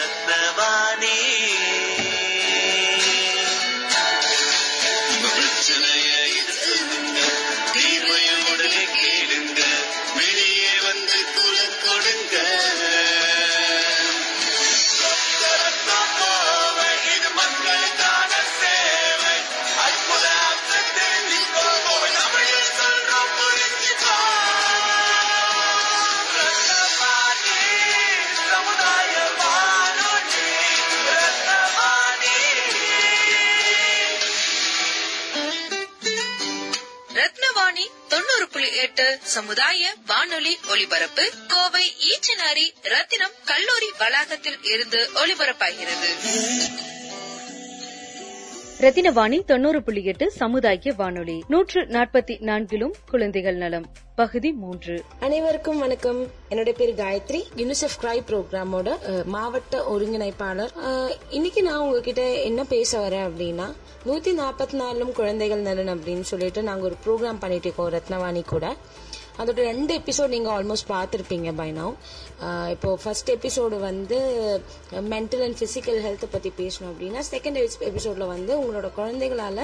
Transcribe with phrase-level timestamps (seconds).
[0.00, 1.49] रत्नवाणी।
[39.34, 46.08] சமுதாய வானொலி ஒலிபரப்பு கோவை ஈச்சனாரி ரத்தினம் கல்லூரி வளாகத்தில் இருந்து ஒலிபரப்பாகிறது.
[48.84, 53.86] ரத்தினவாணி தொண்ணூறு புள்ளி எட்டு சமுதாய வானொலி நூற்று நாற்பத்தி நான்கிலும் குழந்தைகள் நலம்.
[54.16, 54.96] பகுதி மூன்று.
[55.20, 56.20] அனைவருக்கும் வணக்கம்.
[56.50, 57.40] என்னோட பேர் காயத்ரி.
[57.56, 58.88] யூனிசெஃப் கிரை ப்ரோக்ராமோட
[59.34, 60.72] மாவட்ட ஒருங்கிணைப்பாளர்.
[61.30, 63.68] இன்னைக்கு நான் உங்ககிட்ட என்ன பேச வரேன் அப்படின்னா
[64.08, 68.74] நூத்தி நாற்பத்தி நாலும் குழந்தைகள் நலன் அப்படின்னு சொல்லிட்டு நாங்க ஒரு ப்ரோக்ராம் பண்ணிட்டு இருக்கோம் ரத்னவாணி கூட.
[69.40, 71.94] அதோட ரெண்டு எபிசோட் நீங்க ஆல்மோஸ்ட் பார்த்துருப்பீங்க பை நவ்
[72.74, 74.18] இப்போ ஃபர்ஸ்ட் எபிசோடு வந்து
[75.12, 79.60] மென்டல் அண்ட் ஃபிசிக்கல் ஹெல்த்தை பற்றி பேசணும் அப்படின்னா செகண்ட் எபிசோடில் வந்து உங்களோட குழந்தைகளால்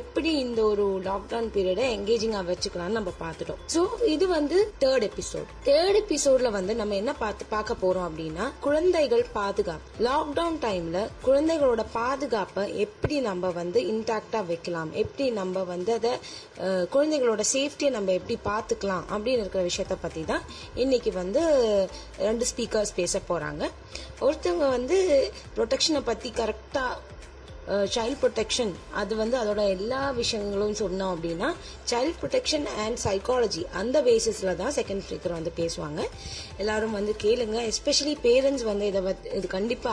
[0.00, 3.62] எப்படி இந்த ஒரு லாக்டவுன் பீரியடை என்கேஜிங்காக வச்சுக்கலாம்னு நம்ம பார்த்துட்டோம்.
[3.74, 3.82] ஸோ
[4.14, 10.04] இது வந்து தேர்ட் எபிசோட் தேர்ட் எபிசோடில் வந்து நம்ம என்ன பார்த்து பார்க்க போகிறோம் அப்படின்னா குழந்தைகள் பாதுகாப்பு.
[10.08, 14.92] லாக்டவுன் டைமில் குழந்தைகளோட பாதுகாப்பை எப்படி நம்ம வந்து இன்டாக்டாக வைக்கலாம்?
[15.04, 16.12] எப்படி நம்ம வந்து அதை
[16.94, 19.04] குழந்தைகளோட சேஃப்டியை நம்ம எப்படி பார்த்துக்கலாம்?
[19.14, 20.44] அப்படின்னு இருக்கிற விஷயத்த பற்றி தான்
[20.84, 21.42] இன்னைக்கு வந்து
[22.18, 23.70] ரெண்டு ஸ்பீக்கர்ஸ் பேச போறாங்க.
[24.20, 26.86] ஒருத்தவங்க வந்து ப்ரொடெக்ஷனை பத்தி கரெக்டா
[27.68, 31.54] சைல்ட் ப்ரொடெக்ஷன் அது வந்து அதோட எல்லா விஷயங்களும் சொன்னோம் அப்படின்னா
[31.90, 36.08] சைல்ட் ப்ரொடெக்ஷன் அண்ட் சைக்காலஜி அந்த பேசிஸில் தான் செகண்ட் ஸ்பீக்கர் வந்து பேசுவாங்க.
[36.56, 37.72] எல்லாரும் வந்து கேளுங்க.
[37.72, 39.90] எஸ்பெஷலி பேரண்ட்ஸ் வந்து இதை பத்தி- இது கேட்டு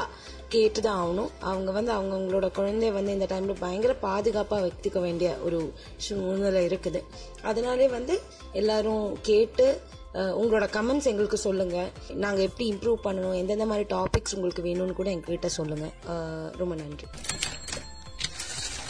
[0.52, 1.30] கேட்டுதான் ஆகணும்.
[1.40, 7.04] அவங்க வந்து அவங்கவுங்களோட குழந்தைய வந்து இந்த டைம்ல பயங்கர பாதுகாப்பாக வைத்துக்க வேண்டிய ஒரு சூழ்நிலை இருக்குது.
[7.42, 8.22] அதனாலே வந்து
[8.52, 9.82] எல்லாரும் கேட்டு
[10.16, 11.78] உங்களோட கமெண்ட்ஸ் எங்களுக்கு சொல்லுங்க.
[12.24, 15.88] நாங்க எப்படி இம்ப்ரூவ் பண்ணணும் எந்தெந்த மாதிரி டாபிக்ஸ் உங்களுக்கு வேணும்னு கூட எங்ககிட்ட சொல்லுங்க.
[16.62, 17.08] ரொம்ப நன்றி.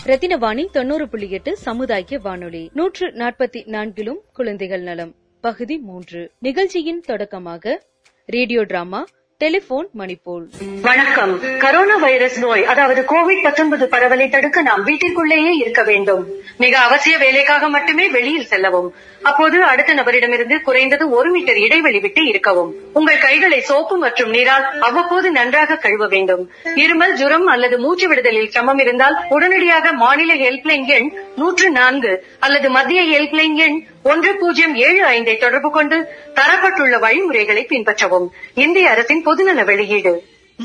[0.10, 2.64] ரத்தினவாணி தொண்ணூறு புள்ளி எட்டு சமுதாய வானொலி.
[2.74, 5.14] நூற்று நாற்பத்தி நான்கிலும் குழந்தைகள் நலம்.
[5.42, 6.22] பகுதி மூன்று.
[6.40, 7.82] நிகழ்ச்சியின் தொடக்கமாக
[8.26, 9.02] ரேடியோ டிராமா
[9.38, 10.44] டெலிபோன் மணிப்போல்
[10.82, 11.44] வணக்கம்.
[11.44, 16.28] கரோனா வைரஸ் நோய் அதாவது கோவிட் 19 பரவலை தடுக்க நாம் வீட்டிற்குள்ளேயே இருக்க வேண்டும்.
[16.58, 18.94] மிக அவசிய வேலைக்காக மட்டுமே வெளியில் செல்லவும்.
[19.22, 22.74] அப்போது அடுத்த நபரிடமிருந்து குறைந்தது ஒரு மீட்டர் இடைவெளி விட்டு இருக்கவும்.
[22.94, 26.52] உங்கள் கைகளை சோப்பு மற்றும் நீரால் அவ்வப்போது நன்றாக கழுவ வேண்டும்.
[26.76, 33.02] இருமல் ஜுரம் அல்லது மூச்சு விடுதலில் சிரமம் இருந்தால் உடனடியாக மாநில ஹெல்ப்லைன் எண் நூற்று நான்கு அல்லது மத்திய
[33.02, 35.98] ஹெல்ப்லைன் எண் ஒன்று பூஜ்ஜியம் ஏழு ஐந்தை தொடர்பு கொண்டு
[36.36, 38.28] தரப்பட்டுள்ள வழிமுறைகளை பின்பற்றவும்.
[38.56, 40.14] இந்திய அரசின் பொதுநல வெளியீடு.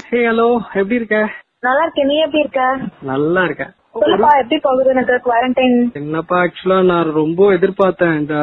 [0.08, 1.16] ஹே ஹலோ எப்படி இருக்க?
[1.60, 2.06] நல்லா இருக்கேன்.
[2.06, 2.60] நீ எப்படி இருக்க?
[3.02, 3.72] நல்லா இருக்கேன்.
[3.94, 8.18] சொல்லுப்பா எப்படி போகுது எனக்கு குவாரண்டைன் என்னப்பா ஆக்சுவலா நான் ரொம்ப எதிர்பார்த்தேன்.
[8.18, 8.36] இந்த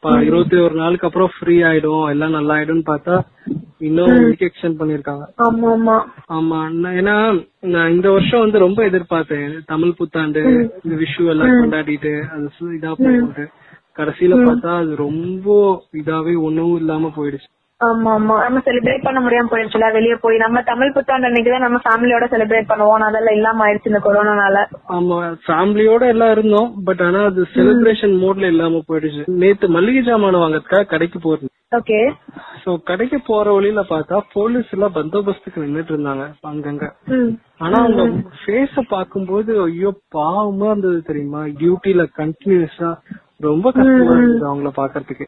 [0.00, 2.10] ப- இருபத்தி ஒரு நாளுக்கு அப்புறம் ஃப்ரீ ஆயிடும்.
[2.10, 3.16] எல்லாம் நல்லா ஆயிடும்னு பார்த்தா
[3.78, 5.96] இன்னும் வீக் எக்ஸ்டெண்ட் பண்ணிருக்காங்க ஆமா ஆமா.
[6.32, 7.16] ஆமா நான் ஏன்னா
[7.60, 9.58] நான் இந்த வருஷம் வந்து ரொம்ப எதிர்பார்த்தேன்.
[9.66, 10.42] தமிழ் புத்தாண்டு
[10.84, 13.46] இந்த விஷு எல்லாம் கொண்டாடிட்டு அது இதா போகுது
[13.96, 15.46] கடைசியில பார்த்தா அது ரொம்ப
[16.00, 17.48] இதாவே ஒண்ணும் இல்லாம போயிடுச்சு.
[17.80, 20.36] ஆமா ஆமா நம்ம செலிப்ரேட் பண்ண முடியாம போயிடுச்சுல வெளிய போய்.
[20.38, 23.04] நம்ம தமிழ் புத்தாண்டு அன்னைக்கு தான் நம்ம ஃபேமிலியோட செலிப்ரேட் பண்ணுவோம்.
[23.06, 24.64] அதெல்லாம் இல்லாம ஆயிடுச்சு இந்த கொரோனானால
[24.96, 26.68] ஆமா ஃபேமிலியோட எல்லாம் இருந்தோம்.
[26.84, 29.22] பட் ஆனா அது செலிப்ரேஷன் மோட்ல இல்லாம போயிடுச்சு.
[29.42, 31.98] நேத்து மல்லிகை ஜாமான் வாங்கறதுக்காக கடைக்கு போறேன் ஓகே.
[32.62, 36.86] சோ கடைக்கு போற வழியில பார்த்தா போலீஸ் எல்லாம் பந்தோபஸ்துக்கு நின்னுட்டு இருந்தாங்க அங்கங்க.
[37.58, 38.04] ஆனா அவங்க
[38.40, 41.42] ஃபேஸ பாக்கும்போது ஐயோ பாவமா இருந்தது தெரியுமா?
[41.60, 42.90] டியூட்டில கண்டினியூஸா
[43.48, 44.14] ரொம்ப கஷ்டமா
[44.48, 45.24] அவங்கள பாக்குறதுக்கு.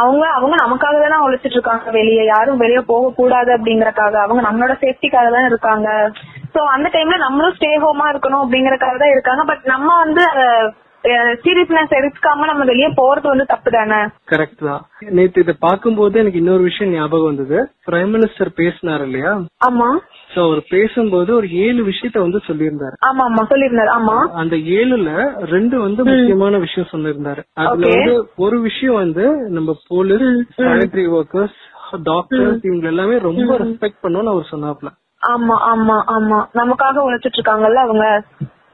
[0.00, 2.24] அவங்க அவங்க நமக்காக தானே உழைச்சிட்டு இருக்காங்க வெளியே.
[2.34, 4.14] யாரும் வெளிய போக கூடாது அப்படிங்கறக்காக.
[4.24, 5.88] அவங்க நம்மளோட சேஃப்டிக்காக தான் இருக்காங்க.
[6.54, 9.44] சோ அந்த டைம்ல நம்மளும் ஸ்டே ஹோமா இருக்கணும் அப்படிங்கறக்காக தான் இருக்காங்க.
[9.52, 10.24] பட் நம்ம வந்து
[11.42, 13.98] சீரியஸ்னஸ் எடுக்காம நம்ம வெளியே போறது வந்து தப்பு தானே
[14.28, 14.82] கரெக்ட் தான்.
[15.10, 17.58] நேத்து இதை பார்க்கும்போது எனக்கு இன்னொரு விஷயம் ஞாபகம் வந்தது.
[17.86, 19.32] பிரைம் மினிஸ்டர் பேசினார் இல்லையா?
[19.64, 19.88] ஆமா.
[20.30, 22.96] சோ அவர் பேசும்போது ஒரு ஏழு விஷயத்த வந்து சொல்லியிருந்தாரு.
[23.08, 24.16] ஆமா ஆமா சொல்லிருந்தாரு ஆமா.
[24.36, 25.10] அந்த ஏழுல
[25.52, 27.44] ரெண்டு வந்து முக்கியமான விஷயம் சொல்லியிருந்தாரு.
[27.64, 27.92] அதுல.
[27.94, 30.26] வந்து ஒரு விஷயம் வந்து நம்ம போலீஸ்
[30.58, 31.60] சானிட்டரி ஒர்க்கர்ஸ்
[32.06, 34.90] டாக்டர்ஸ் இவங்க எல்லாமே ரொம்ப ரெஸ்பெக்ட் பண்ணணும்னு அவர் சொன்னாப்ல
[35.22, 36.38] ஆமா ஆமா ஆமா.
[36.54, 38.06] நமக்காக உழைச்சிட்டு இருக்காங்கல்ல அவங்க?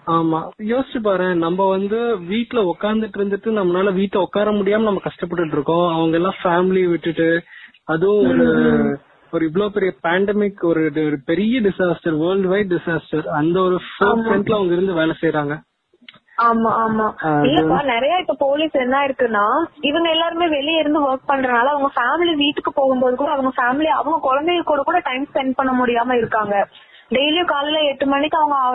[0.07, 0.39] ஆமா.
[0.69, 1.99] யோசிச்சு பாரு நம்ம வந்து
[2.29, 5.87] வீட்ல உட்கார்ந்துட்டு இருந்துட்டு நம்மளால வீட்டுல உட்கார முடியாம நம்ம கஷ்டப்பட்டுட்டு இருக்கோம்.
[5.95, 7.29] அவங்க எல்லாம் ஃபேமிலி விட்டுட்டு
[7.87, 8.47] அதுவும் ஒரு
[9.33, 14.75] ஒரு இவ்வளவு பெரிய பேண்டமிக் ஒரு ஒரு பெரிய டிசாஸ்டர் வேர்ல்டு வைட் டிசாஸ்டர் அந்த ஒரு ஃப்ரண்ட்ல அவங்க
[14.75, 15.57] இருந்து வேலை செய்யறாங்க
[16.43, 17.07] ஆமா ஆமா.
[17.47, 19.45] இல்லப்பா நிறைய இப்ப போலீஸ் என்ன இருக்குன்னா
[19.83, 24.65] இவங்க எல்லாருமே வெளிய இருந்து ஒர்க் பண்றதுனால அவங்க ஃபேமிலி வீட்டுக்கு போகும்போது கூட அவங்க ஃபேமிலி அவங்க குழந்தைங்க
[24.65, 26.55] கூட கூட டைம் ஸ்பெண்ட் பண்ண முடியாம இருக்காங்க.
[27.11, 28.69] டெய்லியும் காலையில எட்டு மணிக்கு அவங்க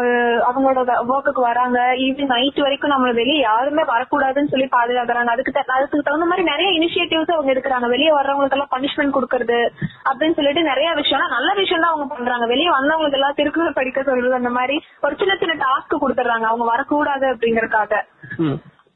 [0.51, 1.79] அவங்களோட ஒர்க்குக்கு வராங்க.
[1.79, 5.25] ஈவினிங் நைட் வரைக்கும் நம்மள வெளியே யாருமே வரக்கூடாதுன்னு சொல்லி பாதுகாக்கிறாங்க.
[5.25, 7.87] அதுக்கு த- அதுக்கு தகுந்த மாதிரி நிறைய இனிஷியேட்டிவ்ஸ் அவங்க எடுக்கிறாங்க.
[7.87, 9.69] வெளியே வர்றவங்களுக்கு எல்லாம் பனிஷ்மெண்ட் கொடுக்கறது
[10.05, 12.45] அப்படின்னு சொல்லிட்டு நிறைய விஷயம் நல்ல விஷயம் தான் அவங்க பண்றாங்க.
[12.45, 17.27] வெளியே வந்தவங்களுக்கு எல்லாம் திருக்குறள் படிக்க சொல்றது அந்த மாதிரி ஒரு சின்ன சின்ன டாஸ்க் கொடுத்துறாங்க அவங்க வரக்கூடாது
[17.35, 18.01] அப்படிங்கறதுக்காக.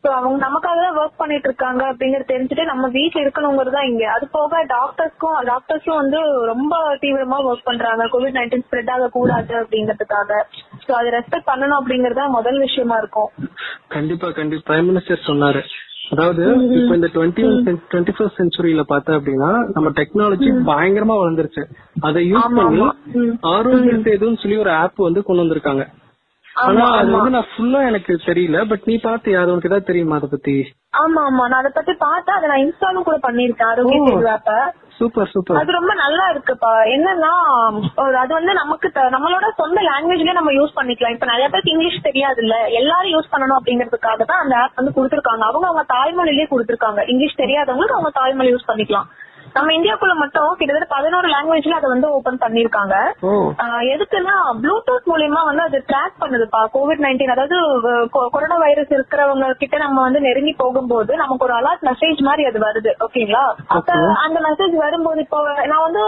[0.04, 4.12] சோ அவங்க நமக்காக தான் ஒர்க் பண்ணிட்டு இருக்காங்க அப்படிங்கறது தெரிஞ்சுட்டு நம்ம வீட்ல இருக்கணுங்கிறது தான் இங்க.
[4.12, 8.04] அது போக டாக்டர்ஸ்க்கும் டாக்டர்ஸும் வந்து ரொம்ப தீவிரமா ஒர்க் பண்றாங்க.
[8.06, 10.32] கோவிட் நைன்டீன் ஸ்ப்ரெட் ஆக கூடாது அப்படிங்கறதுக்காக.
[10.88, 13.30] சோ அதை ரெஸ்பெக்ட் பண்ணணும் அப்படிங்கறது முதல் விஷயமா இருக்கும்.
[13.88, 14.74] கண்டிப்பா கண்டிப்பா.
[14.74, 15.64] பிரைம் மினிஸ்டர் சொன்னாரு.
[16.12, 16.44] அதாவது
[16.78, 17.44] இப்ப இந்த டுவெண்ட்டி
[17.92, 21.64] டுவெண்ட்டி ஃபர்ஸ்ட் செஞ்சுரியில பார்த்தா அப்படின்னா நம்ம டெக்னாலஜி பயங்கரமா வளர்ந்துருச்சு.
[22.02, 22.88] அதை யூஸ் பண்ணி ஆமா.
[23.16, 23.36] ம்.
[23.54, 25.84] ஆரோக்கிய சேதுன்னு சொல்லி ஒரு ஆப் வந்து கொண்டு வந்திருக்காங்க.
[26.60, 27.12] ஆனா அது.
[27.14, 30.56] வந்து நான் ஃபுல்லா எனக்கு தெரியல பட் நீ பாத்தியா அது உனக்கு ஏதாவது தெரியுமா அதை பத்தி?
[31.00, 31.44] ஆமா ஆமா.
[31.50, 34.08] நான் அதை பத்தி பார்த்தா அதை நான் இன்ஸ்டாலும் கூட பண்ணிருக்கேன் ஆரோக்கிய ஓ.
[34.10, 34.54] சேது ஆப்ப
[35.00, 35.58] சூப்பர் சூப்பர்.
[35.60, 36.72] அது ரொம்ப நல்லா இருக்குப்பா.
[36.96, 37.34] என்னன்னா
[38.24, 41.16] அது வந்து நமக்கு நம்மளோட சொந்த லாங்குவேஜ்லயே நம்ம யூஸ் பண்ணிக்கலாம்.
[41.16, 45.46] இப்ப நிறைய பேருக்கு இங்கிலீஷ் தெரியாது இல்ல எல்லாரும் யூஸ் பண்ணணும் அப்படிங்கறதுக்காக தான் அந்த ஆப் வந்து கொடுத்திருக்காங்க.
[45.50, 47.02] அவங்க அவங்க தாய்மொழியிலேயே கொடுத்திருக்காங்க.
[47.14, 49.10] இங்கிலீஷ் தெரியாதவங்களுக்கு அவங்க தாய்மொழி யூஸ் பண்ணிக்கலாம்.
[49.56, 52.96] நம்ம இந்தியாக்குள்ள மட்டும் கிட்டத்தட்ட பதினோரு லாங்குவேஜ்ல அதை வந்து ஓபன் பண்ணிருக்காங்க
[53.94, 57.58] எதுக்குன்னா ப்ளூடூத் மூலியமா வந்து அது ட்ராக் பண்ணுதுப்பா கோவிட் நைன்டீன் அதாவது
[58.34, 62.92] கொரோனா வைரஸ் இருக்கிறவங்க கிட்ட நம்ம வந்து நெருங்கி போகும்போது நமக்கு ஒரு அலர்ட் மெசேஜ் மாதிரி அது வருது
[63.06, 63.44] ஓகேங்களா?
[64.24, 65.40] அந்த மெசேஜ் வரும்போது இப்போ
[65.72, 66.04] நான் வந்து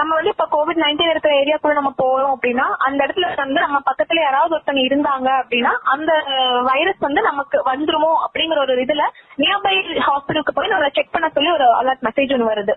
[0.00, 4.22] நம்ம வந்து இப்ப கோவிட் நைன்டீன் இருக்கிற ஏரியாக்குள்ள நம்ம போறோம் அப்படின்னா அந்த இடத்துல வந்து நம்ம பக்கத்துல
[4.22, 6.10] யாராவது ஒருத்தங்க இருந்தாங்க அப்படின்னா அந்த
[6.70, 9.06] வைரஸ் வந்து நமக்கு வந்துருமோ அப்படிங்கிற ஒரு இதுல
[9.38, 9.74] நியர்பை
[10.06, 12.74] ஹாஸ்பிட்டலுக்கு போய் நம்ம செக் பண்ண சொல்லி ஒரு அலர்ட் மெசேஜ் ஒன்று வருது.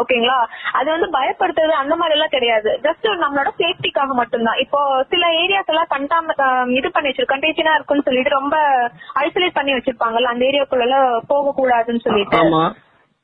[0.00, 0.38] ஓகேங்களா
[0.78, 2.70] அது வந்து பயப்படுத்துறது அந்த மாதிரி எல்லாம் கிடையாது.
[2.86, 4.58] ஜஸ்ட் நம்மளோட சேஃப்டிக்காக மட்டும்தான்.
[4.64, 4.80] இப்போ
[5.12, 6.34] சில ஏரியாஸ் எல்லாம் கண்டாம
[6.78, 8.56] இது பண்ணி வச்சிருக்கு கண்டேஜனா இருக்குன்னு சொல்லிட்டு ரொம்ப
[9.22, 10.98] ஐசோலேட் பண்ணி வச்சிருப்பாங்கல்ல அந்த ஏரியாக்குள்ள
[11.32, 12.40] போக கூடாதுன்னு சொல்லிட்டு.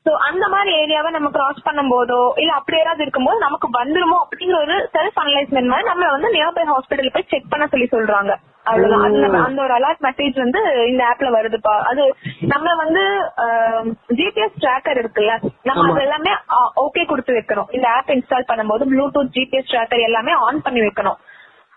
[0.05, 4.77] சோ அந்த மாதிரி ஏரியாவை நம்ம கிராஸ் பண்ணும்போதோ இல்ல அப்படி யாராவது இருக்கும்போது நமக்கு வந்துருமோ அப்படிங்கிற ஒரு
[4.95, 8.33] செல்ஃப் அனலைஸ்மெண்ட் மாதிரி நம்ம வந்து நியர்பை ஹாஸ்பிட்டல் போய் செக் பண்ண சொல்லி சொல்றாங்க.
[8.71, 10.59] அந்த அந்த ஒரு அலர்ட் மெசேஜ் வந்து
[10.91, 11.73] இந்த ஆப்ல வருதுப்பா.
[11.91, 12.03] அது
[12.51, 13.03] நம்ம வந்து
[14.19, 15.33] ஜிபிஎஸ் ட்ராக்கர் இருக்குல்ல
[15.69, 16.33] நம்ம அது எல்லாமே
[16.85, 17.69] ஓகே கொடுத்து வைக்கணும்.
[17.77, 21.19] இந்த ஆப் இன்ஸ்டால் பண்ணும்போது ப்ளூடூத் ஜிபிஎஸ் ட்ராக்கர் எல்லாமே ஆன் பண்ணி வைக்கணும்.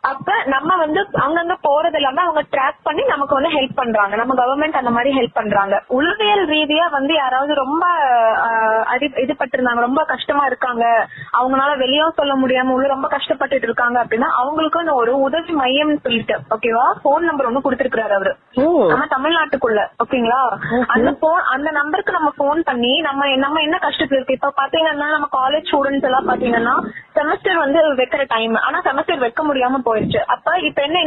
[0.07, 4.15] அப்ப நம்ம வந்து அங்கங்க போறது எல்லாமே அவங்க ட்ராக் பண்ணி நமக்கு வந்து ஹெல்ப் பண்றாங்க.
[4.17, 5.75] நம்ம கவர்மெண்ட் அந்த மாதிரி ஹெல்ப் பண்றாங்க.
[5.91, 7.85] உளவியல் ரீதியா வந்து யாராவது ரொம்ப
[8.45, 10.85] ஆஹ், அடி இது பட்டிருந்தாங்க ரொம்ப கஷ்டமா இருக்காங்க.
[11.39, 14.65] அவங்களால வெளியும் சொல்ல முடியாம உள்ள ரொம்ப கஷ்டப்பட்டுட்டு இருக்காங்க அப்படின்னா அவங்களுக்கு
[14.97, 18.33] ஒரு உதவி மையம்னு சொல்லிட்டு ஓகேவா போன் நம்பர் ஒண்ணு கொடுத்திருக்கிறாரு அவரு.
[18.91, 20.41] நம்ம தமிழ்நாட்டுக்குள்ள ஓகேங்களா
[20.95, 24.39] அந்த போன் அந்த நம்பருக்கு நம்ம போன் பண்ணி நம்ம நம்ம என்ன கஷ்டத்துல இருக்கு?
[24.39, 26.75] இப்ப பாத்தீங்கன்னா நம்ம காலேஜ் ஸ்டூடெண்ட்ஸ் எல்லாம் பாத்தீங்கன்னா
[27.17, 30.21] செமஸ்டர் வந்து வைக்கிற டைம் ஆனா செமஸ்டர் வைக்க முடியாம போயிருச்சு.
[30.35, 30.99] அப்ப இப்ப என்ன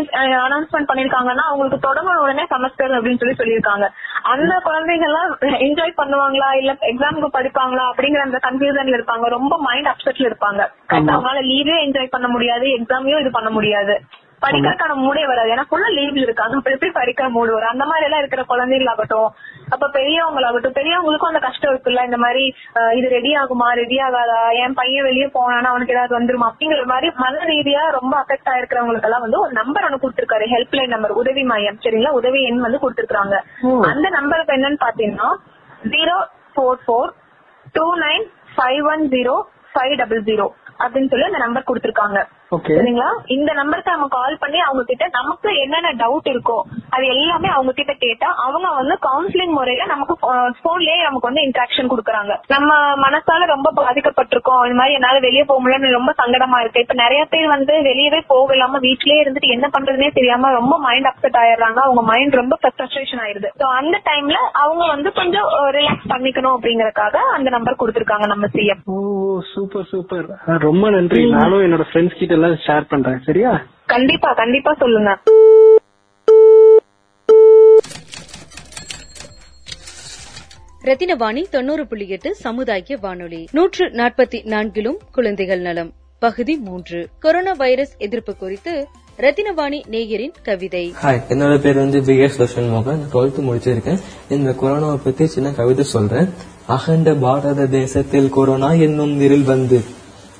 [0.48, 3.88] அனௌன்ஸ்மெண்ட் பண்ணிருக்காங்கன்னா அவங்களுக்கு தொடங்கின உடனே செமஸ்டர் அப்படின்னு சொல்லி சொல்லியிருக்காங்க.
[4.22, 6.50] அந்த குழந்தைங்க எல்லாம் என்ஜாய் பண்ணுவாங்களா?
[6.56, 7.86] இல்ல எக்ஸாமுக்கு படிப்பாங்களா?
[7.92, 9.28] அப்படிங்கிற அந்த கன்ஃபியூசன்ல இருப்பாங்க.
[9.38, 10.62] ரொம்ப மைண்ட் அப்செட்ல இருப்பாங்க.
[10.90, 14.02] அவங்களால லீவே என்ஜாய் பண்ண முடியாது எக்ஸாமையும் இது பண்ண முடியாது.
[14.44, 15.50] படிக்கிறதுக்கான மூடே வராது.
[15.54, 17.72] ஏன்னா ஃபுல்லா லீவ்ல இருக்காங்க அப்ப எப்படி படிக்கிற மூடு வரும்.
[17.74, 19.30] அந்த மாதிரி எல்லாம் இருக்கிற குழந்தைங்களாகட்டும்
[19.76, 22.44] அப்ப பெரியவங்களாகட்டும் பெரியவங்களுக்கும் அந்த கஷ்டம் இருக்குல்ல இந்த மாதிரி
[23.00, 23.68] இது ரெடி ஆகுமா?
[23.82, 24.40] ரெடி ஆகாதா?
[24.64, 26.48] என் பையன் வெளியே போனானா அவனுக்கு ஏதாவது வந்துருமா?
[26.52, 30.48] அப்படிங்கிற மாதிரி மன ரீதியா ரொம்ப அஃபெக்ட் ஆயிருக்கிறவங்களுக்கு எல்லாம் வந்து ஒரு நம்பர் ஒன்று கொடுத்திருக்காரு.
[30.56, 31.80] ஹெல்ப்லைன் நம்பர் உதவி மையம்.
[31.86, 32.14] சரிங்களா?
[32.22, 33.36] உதவி எண் வந்து கொடுத்திருக்காங்க
[33.92, 35.30] அந்த நம்பருக்கு என்னன்னு பாத்தீங்கன்னா
[35.96, 36.18] zero
[36.56, 37.12] four four
[37.78, 38.26] two nine
[38.56, 39.36] five one zero
[39.74, 40.48] five double zero
[40.84, 42.20] அப்படின்னு சொல்லி அந்த நம்பர் கொடுத்திருக்காங்க.
[42.52, 43.08] சரிங்களா?
[43.36, 46.56] இந்த நம்பருக்கு நம்ம கால் பண்ணி அவங்க கிட்ட நமக்கு என்னென்ன டவுட் இருக்கோ
[46.96, 50.16] அது எல்லாமே அவங்க கிட்ட கேட்டா அவங்க வந்து கவுன்சிலிங் முறையில நமக்கு
[50.66, 52.34] போன்லயே நமக்கு வந்து இன்ட்ராக்ஷன் கொடுக்கறாங்க.
[52.54, 52.70] நம்ம
[53.06, 54.64] மனசால ரொம்ப பாதிக்கப்பட்டிருக்கோம்.
[54.66, 56.84] இந்த மாதிரி என்னால வெளியே போக முடியல ரொம்ப சங்கடமா இருக்கு.
[56.86, 61.40] இப்ப நிறைய பேர் வந்து வெளியவே போக இல்லாம வீட்லயே இருந்துட்டு என்ன பண்றதுனே தெரியாம ரொம்ப மைண்ட் அப்செட்
[61.44, 61.80] ஆயிடுறாங்க.
[61.88, 67.50] அவங்க மைண்ட் ரொம்ப ஃப்ரஸ்ட்ரேஷன் ஆயிருது சோ அந்த டைம்ல அவங்க வந்து கொஞ்சம் ரிலாக்ஸ் பண்ணிக்கணும் அப்படிங்கறதுக்காக அந்த
[67.50, 68.98] நம்பர் கொடுத்திருக்காங்க நம்ம சிஎம் ஓ
[69.54, 70.28] சூப்பர் சூப்பர்
[70.68, 71.24] ரொம்ப நன்றி.
[71.32, 73.22] நானும் என்னோட ஃப்ரெண்ட்ஸ் கிட்ட எல்லாம் ஷேர் பண்றேன்.
[73.26, 73.66] சரியா?
[73.86, 75.18] கண்டிப்பா கண்டிப்பா சொல்லுங்க.
[80.84, 83.48] ரத்தினவாணி தொண்ணூறு புள்ளி எட்டு சமுதாய வானொலி.
[83.52, 85.92] நூற்று நாற்பத்தி நான்கிலும் குழந்தைகள் நலம்.
[86.20, 87.08] பகுதி மூன்று.
[87.20, 90.94] கொரோனா வைரஸ் எதிர்ப்பு குறித்து ரத்தினவாணி நேயரின் கவிதை.
[91.04, 94.00] ஹாய் என்னோட பேர் வந்து பி எஸ் தர்ஷன் மோகன் டுவெல்த் முடிச்சிருக்கேன்.
[94.30, 96.30] இந்த கொரோனாவை பத்தி சின்ன கவிதை சொல்றேன்.
[96.68, 99.82] அகண்ட பாரத தேசத்தில் கொரோனா என்னும் இருள் வந்து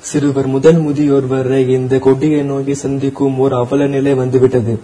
[0.00, 4.74] சிறுவர் முதல் முதியோர் வரை இந்த கொடியை நோக்கி சந்திக்கும் ஒரு அவல நிலை வந்துவிட்டது.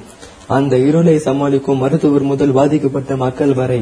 [0.47, 3.81] அந்த இருளை சமாளிக்கும் மருத்துவர் முதல் பாதிக்கப்பட்ட மக்கள் வரை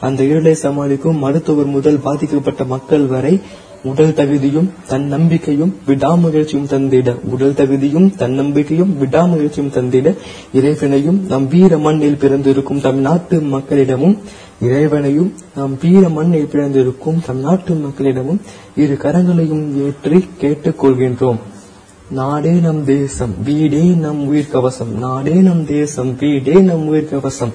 [0.00, 3.40] அந்த இருளை சமாளிக்கும் மருத்துவர் முதல் பாதிக்கப்பட்ட மக்கள் வரை
[3.84, 7.14] உடல் தகுதியும் தன் நம்பிக்கையும் விடாமுயற்சியும் தந்திட.
[7.24, 10.14] உடல் தகுதியும் தன்னம்பிக்கையும் விடாமுயற்சியும் தந்திட.
[10.52, 14.18] இறைவனையும் நம் வீர மண்ணில் பிறந்திருக்கும் தமிழ்நாட்டு மக்களிடமும்
[14.62, 18.40] இறைவனையும் நாம் வீர மண்ணில் பிறந்திருக்கும் தமிழ்நாட்டு மக்களிடமும்
[18.76, 21.38] இரு கரங்களையும் ஏற்றி கேட்டுக்கொள்கின்றோம்.
[22.10, 27.52] நாடே நம் தேசம் வீடே நம் உயிர் கவசம் நாடே நம் தேசம் வீடே நம் உயிர் கவசம்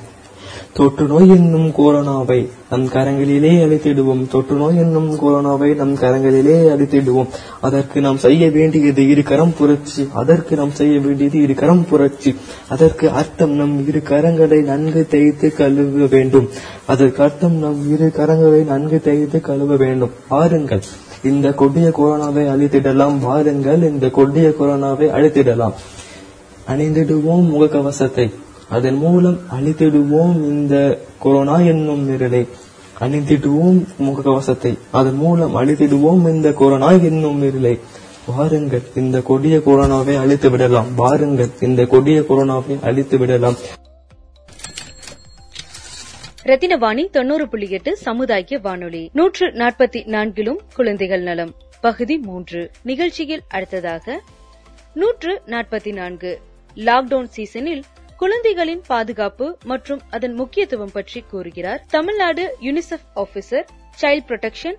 [0.74, 7.28] தொற்று நோய் என்னும் கொரோனாவை நம் கரங்களிலே அழித்திடுவோம் தொற்று நோய் என்னும் கொரோனாவை நம் கரங்களிலே அழித்திடுவோம்
[7.62, 10.10] அதற்கு நாம் செய்ய வேண்டியது இரு கரம் புரட்சி.
[10.14, 12.36] அதற்கு நாம் செய்ய வேண்டியது இரு கரம் புரட்சி.
[12.70, 16.50] அதற்கு அர்த்தம் நம் இரு கரங்களை நன்கு தேய்த்து கழுவ வேண்டும்.
[16.88, 20.10] அதற்கு அர்த்தம் நம் இரு கரங்களை நன்கு தேய்த்து கழுவ வேண்டும்.
[20.28, 20.82] பாருங்கள்
[21.24, 23.20] இந்த கொடிய கொரோனாவை அழித்திடலாம்.
[23.20, 23.84] வாருங்கள்.
[23.84, 25.74] இந்த கொடிய கொரோனாவை அழித்திடலாம்.
[26.68, 28.32] அணிந்திடுவோம் முகக்கவசத்தை.
[28.74, 32.48] அதன் மூலம் அழித்திடுவோம் இந்த கொரோனா என்னும் நிரலை.
[33.00, 34.78] அணிந்திடுவோம் முகக்கவசத்தை.
[34.92, 37.80] அதன் மூலம் அழித்திடுவோம் இந்த கொரோனா என்னும் நிரலை.
[38.26, 40.96] வாருங்கள் இந்த கொடிய கொரோனாவை அழித்து விடலாம்.
[40.96, 43.56] வாருங்கள் இந்த கொடிய கொரோனாவை அழித்து விடலாம்.
[46.44, 49.10] ரத்தினவாணி தொண்ணூறு புள்ளி எட்டு சமுதாய வானொலி.
[49.14, 51.54] நூற்று நாற்பத்தி நான்கிலும் குழந்தைகள் நலம்.
[51.82, 52.72] பகுதி மூன்று.
[52.82, 54.22] நிகழ்ச்சியில் அடுத்ததாக
[54.94, 56.40] நூற்று நாற்பத்தி நான்கு.
[56.76, 57.84] லாக்டவுன் சீசனில்
[58.24, 61.82] குழந்தைகளின் பாதுகாப்பு மற்றும் அதன் முக்கியத்துவம் பற்றி கூறுகிறார்.
[61.90, 63.66] Tamil Nadu UNICEF officer
[64.02, 64.76] child protection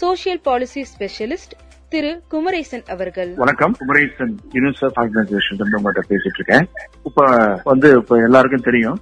[0.00, 1.54] social policy specialist
[1.88, 3.34] Thiru Kumaresan அவர்கள்.
[3.34, 3.76] வணக்கம்.
[3.78, 6.68] குமரேசன் யூனிசெஃப் ஆர்கனைசேஷன் உங்கள்கிட்ட பேசிட்டு இருக்கேன்.
[7.04, 8.98] இப்ப வந்து இப்ப எல்லாருக்கும் தெரியும்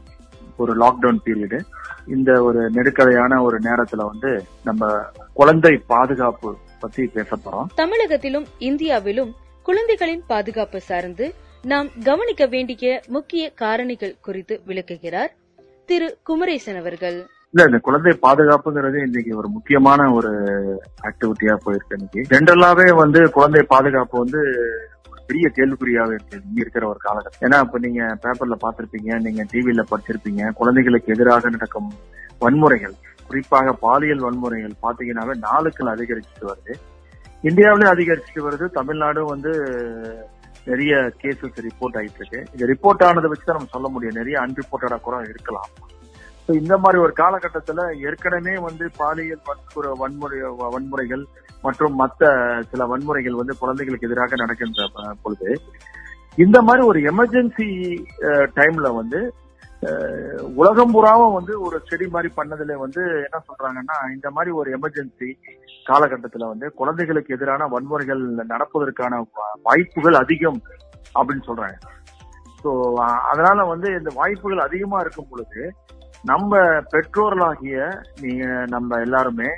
[0.57, 1.61] ஒரு லாக்டவுன் பீரியடு
[2.07, 7.67] இந்த ஒரு நெருக்கடியான ஒரு நேரத்துல வந்து நம்ம குழந்தை பாதுகாப்பு பத்தி பேச போறோம்.
[7.77, 11.35] தமிழகத்திலும் இந்தியாவிலும் குழந்தைகளின் பாதுகாப்பு சார்ந்து
[11.65, 15.33] நாம் கவனிக்க வேண்டிய முக்கிய காரணிகள் குறித்து விளக்குகிறார்
[15.87, 16.19] திரு.
[16.23, 17.27] குமரேசன் அவர்கள்.
[17.51, 20.33] இல்ல இந்த குழந்தை பாதுகாப்புங்கிறது இன்னைக்கு ஒரு முக்கியமான ஒரு
[21.03, 22.21] ஆக்டிவிட்டியா போயிருக்கு இன்னைக்கு.
[22.29, 24.39] ஜென்ரலாவே வந்து குழந்தை பாதுகாப்பு வந்து
[25.11, 27.45] ஒரு பெரிய கேள்விக்குறியாவே இருக்கு இங்க இருக்கிற ஒரு காலகட்டம்.
[27.45, 31.93] ஏன்னா இப்ப நீங்க பேப்பர்ல பாத்திருப்பீங்க நீங்க டிவில படிச்சிருப்பீங்க குழந்தைகளுக்கு எதிராக நடக்கும்
[32.41, 32.95] வன்முறைகள்
[33.27, 36.75] குறிப்பாக பாலியல் வன்முறைகள் பாத்தீங்கன்னாவே நாளுக்கள் அதிகரிச்சுட்டு வருது.
[37.43, 39.53] இந்தியாவிலே அதிகரிச்சுட்டு வருது தமிழ்நாடும் வந்து
[40.67, 40.93] நிறைய
[41.23, 44.19] கேசஸ் ரிப்போர்ட் ஆயிட்டு இருக்கு இது ரிப்போர்ட் ஆனதை வச்சு தான் நம்ம சொல்ல முடியும்.
[44.21, 45.69] நிறைய அன்ரிப்போர்ட்டடா கூட இருக்கலாம்.
[46.47, 50.39] ஸோ இந்த மாதிரி ஒரு காலகட்டத்துல ஏற்கனவே வந்து பாலியல் வன்முறை வன்முறை
[50.75, 51.23] வன்முறைகள்
[51.65, 52.23] மற்றும் மத்த
[52.71, 54.89] சில வன்முறைகள் வந்து குழந்தைகளுக்கு எதிராக நடக்கின்ற
[55.23, 55.49] பொழுது
[56.45, 57.69] இந்த மாதிரி ஒரு எமர்ஜென்சி
[58.59, 59.21] டைம்ல வந்து
[60.55, 65.35] உலகம் பூராவும் வந்து ஒரு செடி மாதிரி பண்ணதுல வந்து என்ன சொல்றாங்கன்னா இந்த மாதிரி ஒரு எமர்ஜென்சி
[65.89, 70.63] காலகட்டத்துல வந்து குழந்தைகளுக்கு எதிரான வன்முறைகள் நடப்பதற்கான வா- வாய்ப்புகள் அதிகம்
[71.15, 71.77] அப்படின்னு சொல்றாங்க.
[72.65, 75.73] ஸோ அதனால வந்து இந்த வாய்ப்புகள் அதிகமா இருக்கும் பொழுது
[76.23, 76.57] நம்ம
[76.93, 79.49] பெற்றோர்களாகிய நீங்க நம்ம எல்லாருமே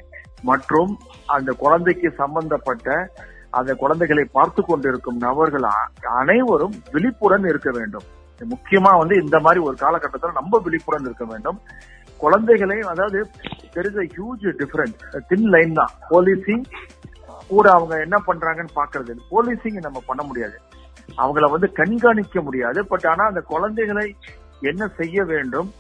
[0.42, 3.11] மற்றும் அந்த குழந்தைக்கு சம்பந்தப்பட்ட
[3.50, 8.02] அந்த குழந்தைகளை பார்த்து கொண்டிருக்கும் நபர்கள் அ- அனைவரும் விழிப்புடன் இருக்க வேண்டும்.
[8.45, 11.61] முக்கியமா வந்து இந்த மாதிரி ஒரு காலகட்டத்தில் நம்ம விழிப்புடன் இருக்க வேண்டும்.
[12.16, 13.31] குழந்தைகளை அதாவது
[13.75, 15.93] there is huge difference thin line தான்.
[16.11, 16.64] போலீசிங்
[17.49, 20.57] கூட அவங்க என்ன பண்றாங்கன்னு பாக்குறது போலீசிங் நம்ம பண்ண முடியாது.
[21.19, 22.87] அவங்கள வந்து கண்காணிக்க முடியாது.
[22.87, 24.16] பட் ஆனா அந்த குழந்தைகளை
[24.61, 25.73] என்ன செய்ய வேண்டும்?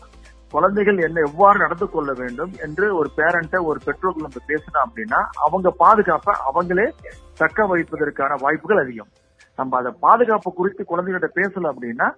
[0.50, 2.52] குழந்தைகள் என்ன எவ்வாறு நடந்து கொள்ள வேண்டும்?
[2.62, 6.86] என்று ஒரு பேரண்ட ஒரு பெற்றோர்கள் நம்ம பேசினா அப்படின்னா அவங்க பாதுகாப்பை அவங்களே
[7.34, 9.08] தக்க வைப்பதற்கான வாய்ப்புகள் அதிகம்.
[9.56, 12.08] நம்ம அதை பாதுகாப்பு குறித்து குழந்தைகிட்ட பேசல அப்படின்னா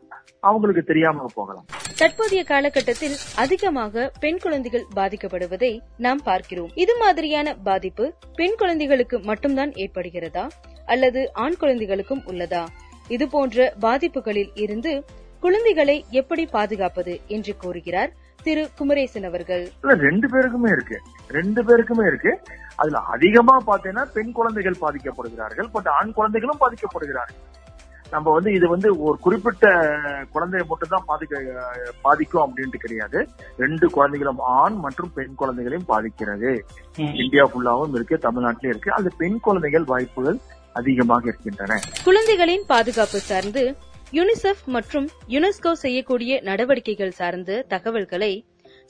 [0.41, 1.65] அவங்களுக்கு தெரியாம போகலாம்.
[1.99, 6.71] தற்போதைய காலகட்டத்தில் அதிகமாக பெண் குழந்தைகள் பாதிக்கப்படுவதை நாம் பார்க்கிறோம்.
[6.75, 10.47] இது மாதிரியான பாதிப்பு பெண் குழந்தைகளுக்கு மட்டும்தான் ஏற்படுகிறதா?
[10.87, 12.67] அல்லது ஆண் குழந்தைகளுக்கும் உள்ளதா?
[13.09, 15.05] இது போன்ற பாதிப்புகளில் இருந்து
[15.41, 18.13] குழந்தைகளை எப்படி பாதுகாப்பது என்று கூறுகிறார்
[18.49, 19.65] திரு குமரேசன் அவர்கள்.
[19.83, 20.97] இல்ல ரெண்டு பேருக்குமே இருக்கு.
[21.39, 22.33] ரெண்டு பேருக்குமே இருக்கு.
[22.81, 27.41] அதுல அதிகமா பாத்தீங்கன்னா பெண் குழந்தைகள் பாதிக்கப்படுகிறார்கள் பட் ஆண் குழந்தைகளும் பாதிக்கப்படுகிறார்கள்.
[28.13, 29.65] நம்ம வந்து இது வந்து ஒரு குறிப்பிட்ட
[30.35, 31.41] குழந்தைய மட்டும் தான் பாதிக்க
[32.07, 33.19] பாதிக்கும் அப்படின்ட்டு கிடையாது.
[33.63, 36.53] ரெண்டு குழந்தைகளும் ஆண் மற்றும் பெண் குழந்தைகளையும் பாதிக்கிறது.
[37.25, 38.93] இந்தியா ஃபுல்லாவும் இருக்கு தமிழ்நாட்டிலும் இருக்கு.
[38.99, 40.39] அது பெண் குழந்தைகள் வாய்ப்புகள்
[40.81, 41.79] அதிகமாக இருக்கின்றன.
[42.09, 43.65] குழந்தைகளின் பாதுகாப்பு சார்ந்து
[44.17, 48.31] யுனிசெஃப் மற்றும் யுனெஸ்கோ செய்யக்கூடிய நடவடிக்கைகள் சார்ந்த தகவல்களை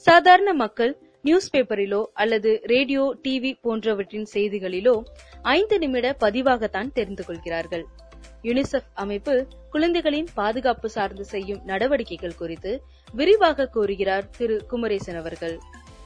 [0.07, 4.95] சாதாரண மக்கள் நியூஸ் பேப்பரிலோ அல்லது ரேடியோ டிவி போன்றவற்றின் செய்திகளிலோ
[5.43, 7.85] ஐந்து நிமிட பதிவாகத்தான் தெரிந்து கொள்கிறார்கள்.
[8.43, 9.35] யுனிசெஃப் அமைப்பு
[9.71, 12.73] குழந்தைகளின் பாதுகாப்பு சார்ந்து செய்யும் நடவடிக்கைகள் குறித்து
[13.15, 14.59] விரிவாக கூறுகிறார் திரு.
[14.67, 15.57] குமரேசன் அவர்கள்.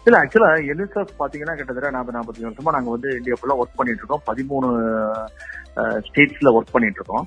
[0.06, 4.24] இல்ல ஆக்சுவலா யூனிசெஃப் பாத்தீங்கன்னா கிட்டத்தட்ட நாற்பது நாற்பத்தி வருஷமா நாங்க வந்து இந்தியா ஃபுல்லா ஒர்க் பண்ணிட்டு இருக்கோம்.
[4.30, 4.68] பதிமூணு
[6.06, 7.26] ஸ்டேட்ஸ்ல ஒர்க் பண்ணிட்டு இருக்கோம்.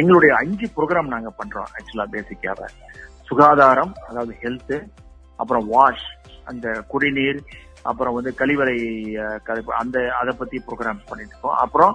[0.00, 2.68] எங்களுடைய அஞ்சு ப்ரோக்ராம் நாங்க பண்றோம் ஆக்சுவலா பேசிக்காக
[3.28, 4.76] சுகாதாரம் அதாவது ஹெல்த்
[5.36, 6.08] அப்புறம் வாஷ்
[6.44, 7.40] அந்த குடிநீர்
[7.90, 8.76] அப்புறம் வந்து கழிவறை
[9.82, 11.58] அந்த அதை பத்தி ப்ரோக்ராம்ஸ் பண்ணிட்டு இருக்கோம்.
[11.64, 11.94] அப்புறம்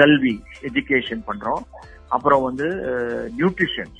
[0.00, 0.34] கல்வி
[0.68, 1.62] எஜுகேஷன் பண்றோம்.
[2.08, 2.68] அப்புறம் வந்து
[3.38, 3.92] நியூட்ரிஷன்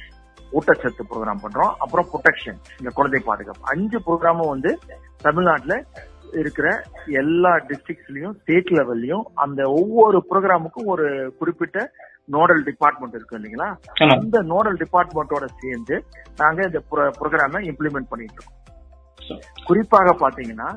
[0.52, 1.72] ஊட்டச்சத்து ப்ரோக்ராம் பண்றோம்.
[1.84, 3.68] அப்புறம் ப்ரொடெக்ஷன் இந்த குழந்தை பாதுகாப்பு.
[3.74, 4.72] அஞ்சு ப்ரோக்ராமும் வந்து
[5.26, 5.86] தமிழ்நாட்டில்
[6.42, 6.68] இருக்கிற
[7.22, 11.06] எல்லா டிஸ்ட்ரிக்ட்ஸ்லயும் ஸ்டேட் லெவல்லையும் அந்த ஒவ்வொரு ப்ரோக்ராமுக்கும் ஒரு
[11.38, 11.78] குறிப்பிட்ட
[12.30, 13.68] நோடல் டிபார்ட்மெண்ட் இருக்கு இல்லைங்களா.
[14.16, 15.96] அந்த நோடல் டிபார்ட்மெண்ட்டோட சேர்ந்து
[16.38, 16.80] நாங்க இந்த
[17.18, 18.56] ப்ரோக்ராமை இம்ப்ளிமெண்ட் பண்ணிட்டு இருக்கோம்.
[19.66, 20.68] குறிப்பாக பாத்தீங்கன்னா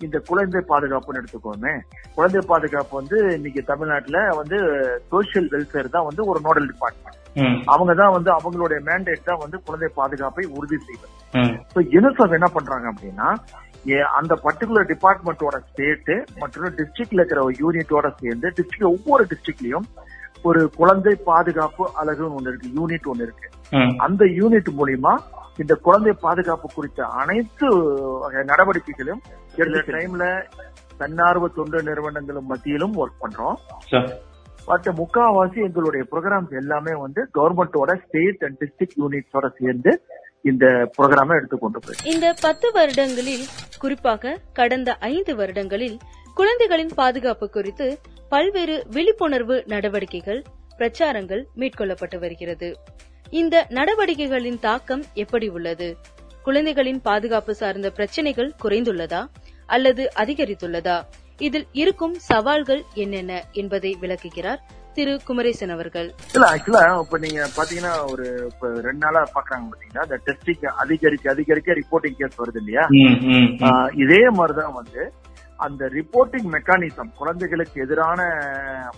[0.00, 1.72] இந்த குழந்தை பாதுகாப்புன்னு எடுத்துக்கோமே.
[2.14, 4.58] குழந்தை பாதுகாப்பு வந்து இன்னைக்கு தமிழ்நாட்டுல வந்து
[5.10, 9.56] சோசியல் வெல்ஃபேர் தான் வந்து ஒரு நோடல் டிபார்ட்மெண்ட் ம், அவங்க தான் வந்து அவங்களுடைய மேண்டேட் தான் வந்து
[9.66, 11.12] குழந்தை பாதுகாப்பை உறுதி செய்வது.
[11.92, 13.28] யூனிசெஃப் என்ன பண்றாங்க அப்படின்னா
[14.18, 19.86] அந்த பர்டிகுலர் டிபார்ட்மெண்ட்டோட ஸ்டேட் மற்றும் டிஸ்ட்ரிக்ட்ல இருக்கிற ஒரு யூனிட்டோட சேர்ந்து டிஸ்ட்ரிக்ட் ஒவ்வொரு டிஸ்ட்ரிக்ட்லயும்
[20.44, 23.48] ஒரு குழந்தை பாதுகாப்பு அலகுன்னு ஒண்ணு இருக்கு யூனிட் ஒண்ணு இருக்கு.
[23.98, 25.12] அந்த யூனிட் மூலியமா
[25.58, 27.66] இந்த குழந்தை பாதுகாப்பு குறித்த அனைத்து
[28.22, 29.20] வகை நடவடிக்கைகளும்
[29.58, 30.24] இந்த டைம்ல
[31.00, 33.56] தன்னார்வ தொண்டு நிறுவனங்களும் மத்தியிலும் ஒர்க் பண்றோம்.
[33.90, 34.10] சார்
[34.68, 39.92] பட் முக்காவாசி எங்களுடைய ப்ரோக்ராம்ஸ் எல்லாமே வந்து கவர்மெண்டோட ஸ்டேட் அண்ட் டிஸ்ட்ரிக்ட் யூனிட்ஸோட சேர்ந்து
[40.44, 40.66] இந்த
[40.96, 43.46] ப்ரோக்ராமை எடுத்துக்கொண்டு போய் இந்த பத்து வருடங்களில்
[43.80, 45.96] குறிப்பாக கடந்த ஐந்து வருடங்களில்
[46.36, 47.86] குழந்தைகளின் பாதுகாப்பு குறித்து
[48.30, 50.40] பல்வேறு விழிப்புணர்வு நடவடிக்கைகள்
[50.78, 52.68] பிரச்சாரங்கள் மேற்கொள்ளப்பட்டு வருகிறது.
[53.30, 55.88] இந்த நடவடிக்கைகளின் தாக்கம் எப்படி உள்ளது?
[56.42, 59.22] குழந்தைகளின் பாதுகாப்பு சார்ந்த பிரச்சனைகள் குறைந்துள்ளதா?
[59.66, 60.98] அல்லது அதிகரித்துள்ளதா?
[61.38, 64.62] இதில் இருக்கும் சவால்கள் என்னென்ன என்பதை விளக்குகிறார்
[64.94, 65.20] திரு.
[65.26, 66.08] குமரேசன் அவர்கள்.
[66.34, 71.78] இல்ல ஆக்சுவலா இப்ப நீங்க பாத்தீங்கன்னா ஒரு இப்ப ரெண்டு நாளா பாக்குறாங்க பாத்தீங்கன்னா இந்த டெஸ்டிங் அதிகரிக்க அதிகரிக்க
[71.80, 72.84] ரிப்போர்ட்டிங் கேஸ் வருது இல்லையா?
[74.04, 75.02] இதே மாதிரிதான் வந்து
[75.66, 78.20] அந்த ரிப்போர்ட்டிங் மெக்கானிசம் குழந்தைகளுக்கு எதிரான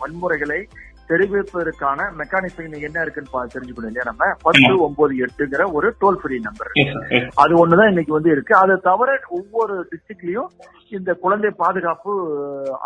[0.00, 0.60] வன்முறைகளை
[1.08, 4.24] தெரிவிப்பதற்கான மெக்கானிசம் என்ன இருக்குன்னு தெரிஞ்சுக்கணும் இல்லையா நம்ம?
[4.46, 6.70] பத்து ஒன்பது எட்டுங்கிற ஒரு டோல் ஃப்ரீ நம்பர்.
[7.42, 8.54] அது ஒண்ணுதான் இன்னைக்கு வந்து இருக்கு.
[8.62, 10.50] அதை தவிர ஒவ்வொரு டிஸ்ட்ரிக்ட்லயும்
[10.96, 12.12] இந்த குழந்தை பாதுகாப்பு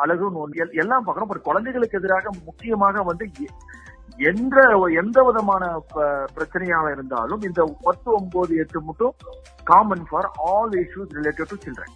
[0.04, 1.30] அழகுன்னு எல்லாம் பார்க்கணும்.
[1.33, 3.26] பட் குழந்தைகளுக்கு எதிராக முக்கியமாக வந்து
[4.28, 4.56] எந்த
[5.00, 5.62] எந்த விதமான
[6.37, 9.14] பிரச்சனையாக இருந்தாலும் இந்த பத்து ஒன்பது எட்டு மட்டும்
[9.70, 11.94] common for all issues related to children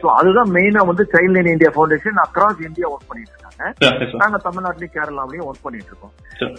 [0.00, 1.04] so அதுதான் மெயினா வந்து
[1.36, 3.48] Childline India foundation across India work பண்ணிட்டு இருக்காங்க.
[4.22, 6.12] நாங்க தமிழ்நாட்டிலயும் கேரளாவிலயும் ஒர்க் பண்ணிட்டு இருக்கோம்.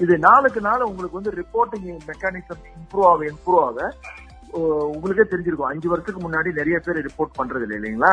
[0.03, 3.89] இது நாளுக்கு நாள் உங்களுக்கு வந்து ரிப்போர்ட்டிங் மெக்கானிசம் இம்ப்ரூவ் ஆக இம்ப்ரூவ் ஆக
[4.95, 8.09] உங்களுக்கே தெரிஞ்சிருக்கும் அஞ்சு வருஷத்துக்கு முன்னாடி நிறைய பேர் ரிப்போர்ட் பண்றது இல்லை இல்லைங்களா.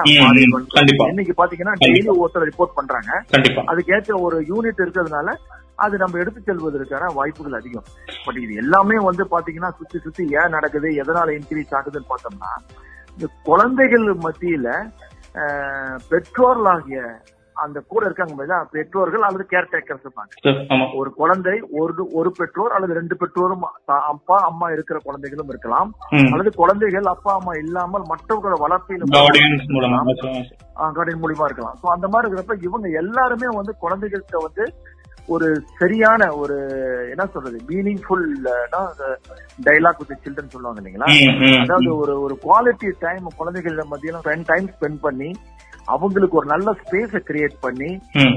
[1.13, 1.75] இன்னைக்கு பாத்தீங்கன்னா.
[1.85, 3.11] டெய்லி ஒருத்தர் ரிப்போர்ட் பண்றாங்க
[3.73, 5.31] அதுக்கேற்ற ஒரு யூனிட் இருக்கிறதுனால
[5.79, 7.89] அது நம்ம எடுத்து செல்வதற்கான வாய்ப்புகள் அதிகம்
[8.25, 12.53] பட் இது எல்லாமே வந்து பாத்தீங்கன்னா சுத்தி சுத்தி ஏன் நடக்குது எதனால இன்க்ரீஸ் ஆகுதுன்னு பார்த்தோம்னா
[13.17, 14.69] இந்த குழந்தைகள் மத்தியில
[15.41, 17.01] அஹ், பெற்றோர்களாகிய
[17.57, 18.35] அந்த கூட இருக்காங்க
[18.73, 20.33] பெற்றோர்கள் அல்லது கேர்டேக்கர்ஸ் இருப்பாங்க
[20.99, 23.65] ஒரு குழந்தை ஒரு ஒரு பெற்றோர் அல்லது ரெண்டு பெற்றோரும்
[24.09, 25.91] அப்பா அம்மா இருக்கிற குழந்தைகளும் இருக்கலாம்.
[26.33, 29.03] அல்லது குழந்தைகள் அப்பா அம்மா இல்லாமல் மற்றவர்களோட வளர்ப்பில்.
[30.99, 34.67] கார்டியன் மூலியமா இருக்கலாம் சோ அந்த மாதிரி இருக்கிறப்ப இவங்க எல்லாருமே வந்து குழந்தைகள்கிட்ட வந்து
[35.27, 36.57] ஒரு சரியான ஒரு
[37.11, 38.27] என்ன சொல்றது மீனிங்ஃபுல்
[39.67, 41.09] டைலாக் வித் சில்ட்ரன் சொல்லுவாங்க இல்லைங்களா?
[41.63, 45.31] அதாவது ஒரு ஒரு குவாலிட்டி டைம் குழந்தைகள் மத்தியில டைம் ஸ்பெண்ட் பண்ணி
[45.89, 47.91] அவங்களுக்கு ஒரு நல்ல ஸ்பேஸ கிரியேட் பண்ணி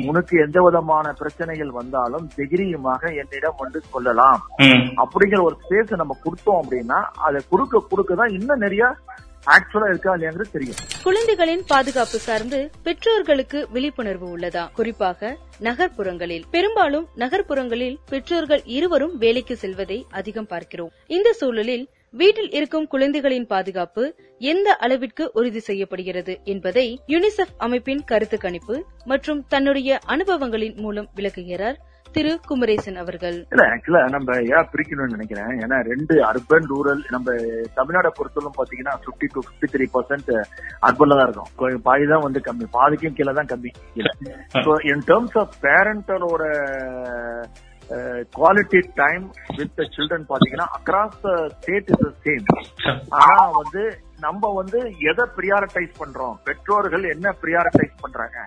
[0.09, 4.39] உனக்கு எந்த விதமான பிரச்சனைகள் வந்தாலும் தைரியமாக என்னிடம் வந்து சொல்லலாம்.
[5.03, 8.85] அப்படிங்கிற ஒரு ஸ்பேஸ் நம்ம கொடுத்தோம் அப்படின்னா அதை கொடுக்க கொடுக்க தான் இன்னும் நிறைய
[9.47, 10.75] ஆக்சுவலா இருக்கா இல்லையாங்கிறது தெரியும்.
[11.03, 14.73] குழந்தைகளின் பாதுகாப்பு சார்ந்து பெற்றோர்களுக்கு விழிப்புணர்வு உள்ளதா?
[14.73, 16.43] குறிப்பாக நகர்ப்புறங்களில்.
[16.51, 20.91] பெரும்பாலும் நகர்ப்புறங்களில் பெற்றோர்கள் இருவரும் வேலைக்கு செல்வதை அதிகம் பார்க்கிறோம்.
[21.07, 28.85] இந்த சூழலில் வீட்டில் இருக்கும் குழந்தைகளின் பாதுகாப்பு எந்த அளவிற்கு உறுதி செய்யப்படுகிறது என்பதை யுனிசெஃப் அமைப்பின் கருத்து கணிப்பு
[29.05, 31.79] மற்றும் தன்னுடைய அனுபவங்களின் மூலம் விளக்குகிறார்
[32.11, 33.45] திரு குமரேசன் அவர்கள்.
[33.49, 35.45] இல்ல ஆக்சுவலா நம்ம ஏன் பிரிக்கணும்னு நினைக்கிறேன்.
[35.45, 37.33] ஏன்னா ரெண்டு அர்பன் ரூரல் நம்ம
[37.75, 40.31] தமிழ்நாடை பொறுத்தவரை பாத்தீங்கன்னா fifty two fifty three percent
[40.81, 41.49] அர்பன்ல தான் இருக்கும்.
[41.57, 42.67] கொ- பாதி தான் வந்து கம்மி.
[42.71, 43.71] பாதிக்கும் கீழே தான் கம்மி.
[43.93, 44.11] இல்ல.
[44.53, 46.43] ஸோ இன் டேர்ம்ஸ் ஆஃப் பேரண்டலோட
[48.35, 49.23] குவாலிட்டி டைம்
[49.57, 52.45] வித் சில்ட்ரன் பாத்தீங்கன்னா across the state is same
[53.09, 53.83] ஆனா வந்து
[54.23, 54.79] நம்ம வந்து
[55.09, 56.35] எதை ப்ரியாரிட்டைஸ் பண்றோம்?
[56.47, 58.37] பெற்றோர்கள் என்ன ப்ரியாரிட்டைஸ் பண்றாங்க?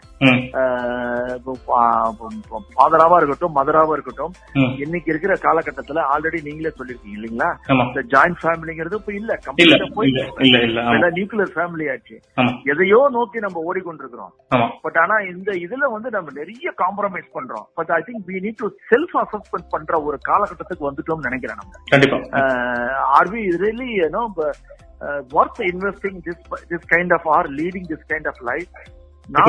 [2.76, 4.34] ஃபாதராவா இருக்கட்டும் மதராவா இருக்கட்டும்.
[4.84, 7.48] இன்னைக்கு இருக்கிற காலகட்டத்துல ஆல்ரெடி நீங்களே சொல்லிருக்கீங்க இல்லைங்களா?
[7.86, 10.12] இந்த ஜாயிண்ட் ஃபேமிலிங்கிறது இப்ப இல்ல கம்ப்ளீட்டா போய்
[11.18, 12.16] நியூக்ளியர் ஃபேமிலி ஆச்சு.
[12.74, 14.32] எதையோ நோக்கி நம்ம ஓடிக்கொண்டிருக்கிறோம்.
[14.86, 17.66] பட் ஆனா இந்த இதுல வந்து நம்ம நிறைய காம்ப்ரமைஸ் பண்றோம்.
[17.80, 21.82] But I think we need to self assessment பண்ற ஒரு காலகட்டத்துக்கு வந்துட்டோம்னு நினைக்கிறேன் நம்ம.
[21.94, 22.18] கண்டிப்பா.
[23.18, 23.90] Are we really
[25.00, 26.36] uh, worth investing this
[26.70, 28.68] this kind of or leading this kind of life.
[29.28, 29.44] Now,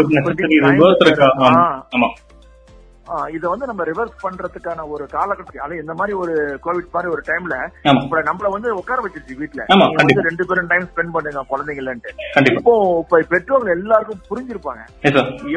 [3.35, 6.33] இதை வந்து நம்ம ரிவர்ஸ் பண்றதுக்கான ஒரு காலகட்டம் அது இந்த மாதிரி ஒரு
[6.65, 7.55] கோவிட் மாதிரி ஒரு டைம்ல
[8.29, 9.61] நம்மள வந்து உட்கார வச்சிருச்சு வீட்டுல
[9.97, 10.25] வந்து.
[10.29, 12.59] ரெண்டு பேரும் டைம் ஸ்பெண்ட் பண்ணுங்க குழந்தைங்கள்ன்ட்டு கண்டிப்பா.
[12.61, 14.83] இப்போ இப்ப பெற்றோர்கள் எல்லாருக்கும் புரிஞ்சிருப்பாங்க.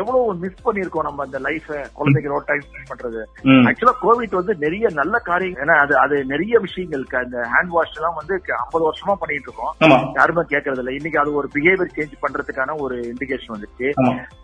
[0.00, 1.68] எவ்வளவு மிஸ் பண்ணிருக்கோம் நம்ம அந்த லைஃப
[2.00, 3.22] குழந்தைகளோட டைம் ஸ்பெண்ட் பண்றது.
[3.70, 8.18] ஆக்சுவலா கோவிட் வந்து நிறைய நல்ல காரியம் ஏன்னா அது அது நிறைய விஷயங்களுக்கு அந்த ஹேண்ட் வாஷ் எல்லாம்
[8.20, 9.74] வந்து ஐம்பது வருஷமா பண்ணிட்டு இருக்கோம்
[10.18, 10.92] யாருமே கேட்கறது இல்ல.
[10.98, 13.88] இன்னைக்கு அது ஒரு பிஹேவியர் சேஞ்ச் பண்றதுக்கான ஒரு இண்டிகேஷன் வந்துருச்சு.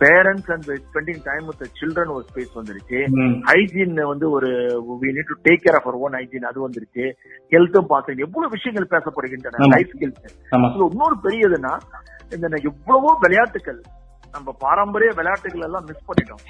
[0.02, 2.93] Parents and spending time with children ஒரு ஸ்பேஸ் வந்துருச்சு.
[3.16, 3.34] ம்.
[3.46, 4.48] ஹைஜீன் வந்து ஒரு
[5.00, 7.04] we need to take care of own hygiene அது வந்துருச்சு.
[7.52, 9.60] ஹெல்த்தும் பார்த்து எவ்வளவு விஷயங்கள் பேசப்படுகின்றன.
[9.68, 10.24] லைஃப் ஸ்கில்ஸ்
[10.88, 11.74] இன்னொரு பெரியதுன்னா
[12.32, 13.80] இந்த எவ்வளவோ விளையாட்டுகள்
[14.34, 16.44] நம்ம பாரம்பரிய விளையாட்டுகள் எல்லாம் மிஸ் பண்ணிட்டோம்.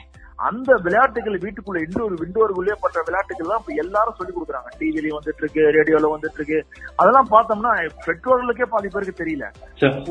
[0.47, 4.71] அந்த விளையாட்டுகள் வீட்டுக்குள்ள இண்டோர் விண்டோருக்குள்ளே பண்ற விளையாட்டுகள் எல்லாம் இப்ப எல்லாரும் சொல்லி கொடுக்குறாங்க.
[4.81, 6.59] டிவிலயும் வந்துட்டு இருக்கு ரேடியோல வந்துட்டு இருக்கு.
[7.01, 7.73] அதெல்லாம் பார்த்தோம்னா
[8.07, 9.47] பெற்றோர்களுக்கே பாதி பேருக்கு தெரியல.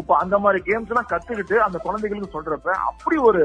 [0.02, 3.42] இப்ப அந்த மாதிரி கேம்ஸ் எல்லாம் கத்துக்கிட்டு அந்த குழந்தைகளுக்கு சொல்றப்ப அப்படி ஒரு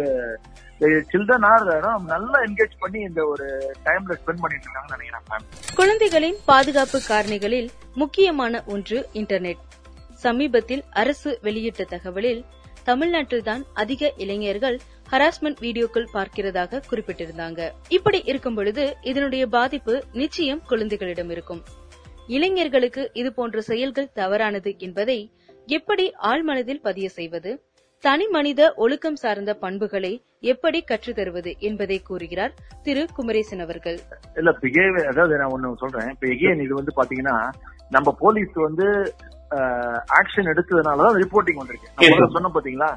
[1.12, 1.66] சில்ட்ரன் ஆர்
[2.12, 3.46] நல்லா என்கேஜ் பண்ணி இந்த ஒரு
[3.86, 7.68] டைம்ல ஸ்பெண்ட் பண்ணிட்டு இருக்காங்கன்னு நினைக்கிறேன் குழந்தைகளின் பாதுகாப்பு காரணிகளில்
[8.02, 9.64] முக்கியமான ஒன்று இன்டர்நெட்
[10.24, 12.40] சமீபத்தில் அரசு வெளியிட்ட தகவலில்
[12.84, 14.78] தமிழ்நாட்டில்தான் அதிக இளைஞர்கள்
[15.10, 17.70] ஹராஸ்மெண்ட் வீடியோக்கள் பார்க்கிறதாக குறிப்பிட்டிருந்தாங்க.
[17.88, 21.62] இப்படி இருக்கும் பொழுது இதனுடைய பாதிப்பு நிச்சயம் குழந்தைகளிடம் இருக்கும்.
[22.26, 25.32] இளைஞர்களுக்கு இது போன்ற செயல்கள் தவறானது என்பதை
[25.66, 27.62] எப்படி ஆழ்மனதில் பதிய செய்வது?
[28.00, 33.06] தனி மனித ஒழுக்கம் சார்ந்த பண்புகளை எப்படி கற்றுத்தருவது என்பதை கூறுகிறார் திரு.
[33.14, 33.98] குமரேசன் அவர்கள்.
[34.34, 34.54] இல்ல
[35.08, 36.10] அதாவது நான் ஒண்ணு சொல்றேன்.
[36.10, 36.26] இப்ப
[36.62, 37.50] இது வந்து பாத்தீங்கன்னா
[37.90, 39.14] நம்ம போலீஸ் வந்து
[40.18, 41.88] ஆக்ஷன் எடுத்ததுனாலதான் ரிப்போர்ட்டிங் வந்திருக்கு.
[42.34, 42.88] சொன்ன பாத்தீங்களா?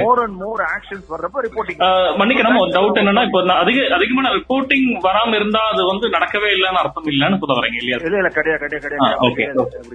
[0.00, 1.80] மோர் அண்ட் மோர் ஆக்ஷன்ஸ் வர்றப்ப ரிப்போர்ட்டிங்
[2.20, 7.10] மன்னிக்கணும் ஒரு டவுட் என்னன்னா இப்போ அதிக அதிகமான ரிப்போர்ட்டிங் வராம இருந்தா அது வந்து நடக்கவே இல்லைன்னு அர்த்தம்
[7.12, 9.34] இல்லைன்னு சொல்ல வரீங்க இல்லையா இல்ல இல்ல கிடையாது கிடையாது கிடையாது.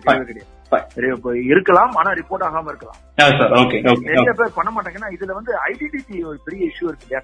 [0.05, 0.45] கிடையாது.
[1.51, 2.99] இருக்கலாம் ஆனா ரிப்போர்ட் ஆகாம இருக்கலாம்.
[4.07, 7.21] நிறைய பேர் பண்ண மாட்டாங்கன்னா இதுல வந்து ஐடென்டிட்டி ஒரு பெரிய இஷ்யூ இருக்கு இல்லையா?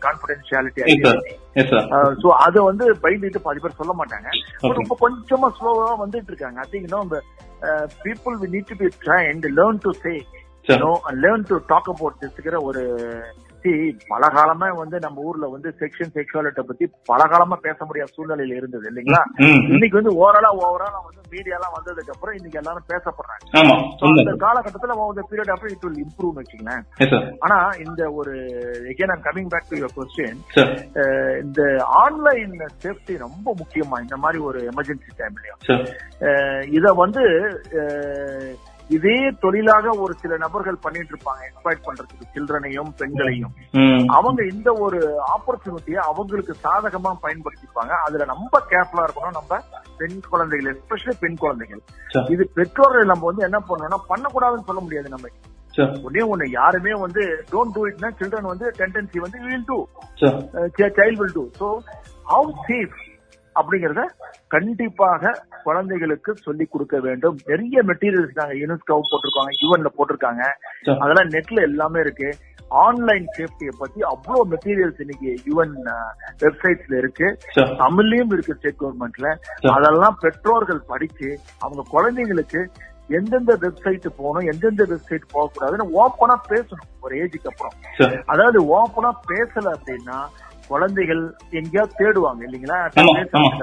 [1.71, 1.87] சார்
[2.23, 4.27] சோ அது வந்து பயந்துட்டு பாதி பேர் சொல்ல மாட்டாங்க.
[4.79, 6.59] ரொம்ப கொஞ்சமா ஸ்லோவா வந்துட்டு இருக்காங்க.
[6.65, 7.01] I think no
[8.05, 10.13] people we need to be trained learn to say
[11.23, 12.83] learn to talk about திஸ்ங்கிற ஒரு
[13.63, 13.79] see,
[14.11, 18.85] பல காலமா வந்து நம்ம ஊர்ல வந்து செக்ஷன் செக்ஷுவாலிட்டி பத்தி பல காலமா பேச முடியாத சூழ்நிலையில இருந்தது
[18.91, 19.21] இல்லைங்களா.
[19.75, 23.43] இன்னைக்கு வந்து ஓவராலா ஓவராலா வந்து மீடியா எல்லாம் வந்ததுக்கு அப்புறம் இன்னைக்கு எல்லாரும் பேசப்படுறாங்க.
[24.21, 26.83] அந்த காலகட்டத்துல ஓவர் பீரியட் அப்புறம் இட் வில் இம்ப்ரூவ் வச்சுங்களேன்
[27.45, 28.33] ஆனா இந்த ஒரு
[28.93, 30.37] again I'm coming back to your question
[31.43, 31.61] இந்த
[32.03, 32.53] ஆன்லைன்
[32.85, 35.61] சேஃப்டி ரொம்ப முக்கியமா இந்த மாதிரி ஒரு எமர்ஜென்சி டைம்லயும்
[36.77, 37.23] இத வந்து
[38.97, 43.53] இதே தொழிலாக ஒரு சில நபர்கள் பண்ணிட்டு இருப்பாங்க எக்ஸ்பைட் பண்றதுக்கு சில்ட்ரனையும் பெண்களையும்.
[44.17, 44.99] அவங்க இந்த ஒரு
[45.35, 47.93] ஆப்பர்ச்சுனிட்டியை அவங்களுக்கு சாதகமா பயன்படுத்திப்பாங்க.
[48.05, 49.37] அதுல ரொம்ப கேர்ஃபுல்லா இருக்கணும்.
[49.39, 49.61] நம்ம
[50.01, 51.81] பெண் குழந்தைகள் எஸ்பெஷலி பெண் குழந்தைகள்.
[52.35, 55.33] இது பெற்றோர்கள் நம்ம வந்து என்ன பண்ணணும்னா பண்ணக்கூடாதுன்னு சொல்ல முடியாது நம்ம.
[56.07, 59.77] ஒன்னே ஒண்ணு யாருமே வந்து டோன்ட் டூ இட்னா சில்ட்ரன் வந்து டெண்டன்சி வந்து will do
[60.99, 61.69] child will do so
[62.33, 62.99] how safe
[63.59, 64.03] அப்படிங்கறத
[64.55, 65.31] கண்டிப்பாக
[65.63, 67.37] குழந்தைகளுக்கு சொல்லி கொடுக்க வேண்டும்.
[67.51, 70.43] நிறைய மெட்டீரியல்ஸ் நாங்க யூனிஸ்கோ போட்டிருக்காங்க யூஎன்ல போட்டிருக்காங்க.
[71.03, 72.29] அதெல்லாம் நெட்ல எல்லாமே இருக்கு.
[72.83, 75.75] ஆன்லைன் சேஃப்டியை பத்தி அவ்வளவு மெட்டீரியல்ஸ் இன்னைக்கு யூஎன்
[76.43, 77.27] வெப்சைட்ஸ்ல இருக்கு.
[77.83, 79.29] தமிழ்லயும் இருக்கு ஸ்டேட் கவர்மெண்ட்ல.
[79.75, 82.61] அதெல்லாம் பெற்றோர்கள் படிச்சு அவங்க குழந்தைங்களுக்கு
[83.17, 86.89] எந்தெந்த வெப்சைட் போகணும் எந்தெந்த வெப்சைட் போகக்கூடாதுன்னு ஓப்பனா பேசணும்.
[87.05, 87.75] ஒரு ஏஜுக்கு அப்புறம்.
[88.33, 90.17] அதாவது ஓப்பனா பேசல அப்படின்னா
[90.71, 91.21] குழந்தைகள்
[91.59, 92.79] எங்கேயாவது தேடுவாங்க இல்லைங்களா.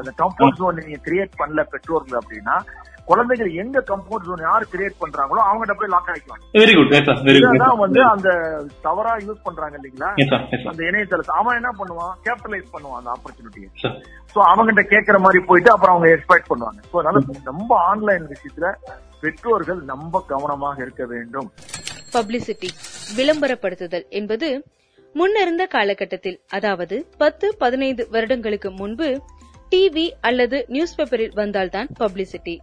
[0.01, 2.57] அந்த கம்ஃபர்ட் ஜோன் நீங்க கிரியேட் பண்ணல பெற்றோர்கள் அப்படின்னா
[3.11, 7.23] குழந்தைகள் எங்க கம்ஃபர்ட் ஜோன் யார் கிரியேட் பண்றாங்களோ அவங்ககிட்ட போய் lock ஆகிக்குவாங்க very good yes sir
[7.29, 8.29] very good இதான் வந்து அந்த
[8.87, 10.11] தவறா யூஸ் பண்றாங்க இல்லைங்களா?
[10.71, 12.13] அந்த இணையதளத்தை அவன் என்ன பண்ணுவான்?
[12.27, 13.69] கேபிட்டலைஸ் பண்ணுவான் அந்த ஆப்பர்ச்சுனிட்டியை
[14.35, 16.81] சோ அவங்ககிட்ட கேட்கற மாதிரி போயிட்டு அப்புறம் அவங்க எக்ஸ்பெக்ட் பண்ணுவாங்க.
[16.91, 18.69] சோ அதனால ரொம்ப ஆன்லைன் விஷயத்துல
[19.25, 21.49] பெற்றோர்கள் ரொம்ப கவனமாக இருக்க வேண்டும்.
[22.15, 22.71] பப்ளிசிட்டி
[23.19, 24.49] விளம்பரப்படுத்துதல் என்பது
[25.15, 29.09] முன்னிருந்த காலகட்டத்தில் அதாவது பத்து பதினைந்து வருடங்களுக்கு முன்பு
[29.71, 32.55] டிவி அல்லது நியூஸ் பேப்பரில் வந்தால்தான் பப்ளிசிட்டி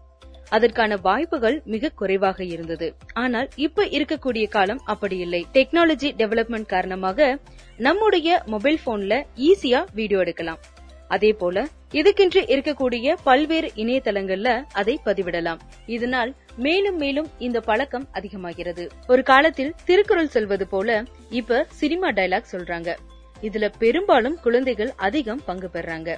[0.49, 2.88] அதற்கான வாய்ப்புகள் மிக குறைவாக இருந்தது.
[3.13, 5.45] ஆனால் இப்ப இருக்கக்கூடிய காலம் அப்படி இல்லை.
[5.53, 7.39] டெக்னாலஜி டெவலப்மெண்ட் காரணமாக
[7.77, 10.62] நம்முடைய மொபைல் போன்ல ஈஸியா வீடியோ எடுக்கலாம்.
[11.08, 15.60] அதே போல இதுக்கென்று இருக்கக்கூடிய பல்வேறு இணையதளங்கள்ல அதை பதிவிடலாம்.
[15.86, 18.89] இதனால் மேலும் மேலும் இந்த பழக்கம் அதிகமாகிறது.
[19.08, 22.98] ஒரு காலத்தில் திருக்குறள் சொல்வது போல இப்ப சினிமா டயலாக் சொல்றாங்க.
[23.41, 26.15] இதுல பெரும்பாலும் குழந்தைகள் அதிகம் பங்கு பெறாங்க.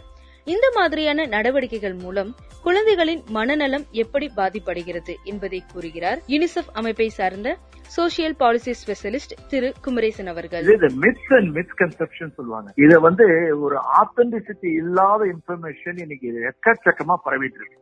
[0.54, 2.30] இந்த மாதிரியான நடவடிக்கைகள் மூலம்
[2.64, 7.50] குழந்தைகளின் மனநலம் எப்படி பாதிப்படைகிறது என்பதை கூறுகிறார் யூனிசெஃப் அமைப்பை சார்ந்த
[7.98, 10.66] social policy specialist Thiru Kumaresan அவர்கள்.
[10.76, 12.70] இது மித்ஸ் அண்ட் மிஸ்கன்செப்ஷன் சொல்லுவாங்க.
[12.84, 13.26] இத வந்து
[13.66, 17.78] ஒரு ஆத்தென்டிசிட்டி இல்லாத இன்ஃபர்மேஷன் இன்னைக்கு எக்கச்சக்கமா பரவிட்டு இருக்கு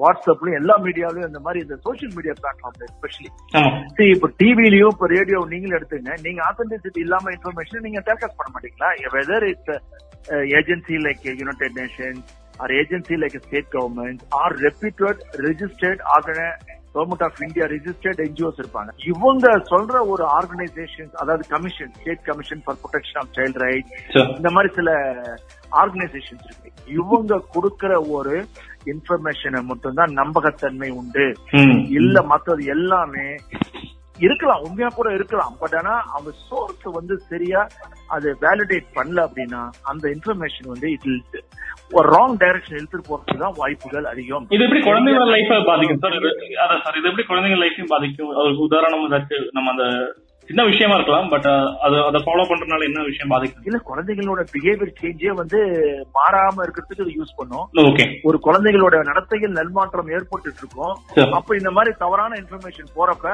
[0.00, 3.30] வாட்ஸ்அப்லயும் எல்லா மீடியாவிலயும் இந்த மாதிரி இந்த சோசியல் மீடியா பிளாட்ஃபார்ம்ல எஸ்பெஷலி
[3.96, 8.90] சரி இப்ப டிவிலயும் இப்ப ரேடியோ நீங்களும் எடுத்துங்க நீங்க ஆத்தென்டிசிட்டி இல்லாம இன்ஃபர்மேஷன் நீங்க டெலிகாஸ்ட் பண்ண மாட்டீங்களா?
[9.16, 9.80] Whether it's uh,
[10.60, 12.20] agency like uh, United Nations
[12.60, 15.16] or agency like a state government or reputed
[15.48, 16.00] registered
[16.94, 22.78] government of India registered NGOs இருப்பாங்க இவங்க சொல்ற ஒரு ஆர்கனைசேஷன் அதாவது commission state commission for
[22.82, 23.90] protection of child right.
[24.38, 24.90] இந்த மாதிரி சில
[25.82, 28.34] organisations இருக்கு இவங்க கொடுக்கிற ஒரு
[28.92, 31.26] இன்ஃபர்மேஷனை மட்டும்தான் நம்பகத்தன்மை உண்டு.
[32.00, 33.26] இல்ல மத்தது எல்லாமே
[34.26, 35.54] இருக்கலாம் உண்மையா கூட இருக்கலாம்.
[35.62, 37.62] பட் ஆனா அவங்க சோர்ஸ் வந்து சரியா
[38.16, 41.08] அது வேலிடேட் பண்ணல அப்படின்னா அந்த இன்ஃபர்மேஷன் வந்து இட்
[41.96, 44.46] ஒரு ராங் டைரக்ஷன் எடுத்துட்டு போறதுக்கு தான் வாய்ப்புகள் அதிகம்.
[44.54, 46.00] இது எப்படி குழந்தைங்களோட லைஃப பாதிக்கும்?
[46.04, 46.30] சார் இது
[46.64, 48.32] அதான் சார் இது எப்படி குழந்தைங்க லைஃபையும் பாதிக்கும்?
[48.40, 49.86] அதுக்கு உதாரணம் ஏதாச்சும் நம்ம அந்த
[50.48, 51.46] சின்ன விஷயமா இருக்கலாம் பட்
[51.86, 55.58] அது அதை ஃபாலோ பண்றதுனால என்ன விஷயம் பாதிக்கும் இல்ல குழந்தைகளோட பிஹேவியர் சேஞ்சே வந்து
[56.16, 60.94] மாறாம இருக்கிறதுக்கு இது யூஸ் பண்ணும் ஓகே ஒரு குழந்தைகளோட நடத்தையில் நல்மாற்றம் ஏற்பட்டு இருக்கும்.
[61.38, 63.26] அப்ப இந்த மாதிரி தவறான இன்ஃபர்மேஷன் போறப்ப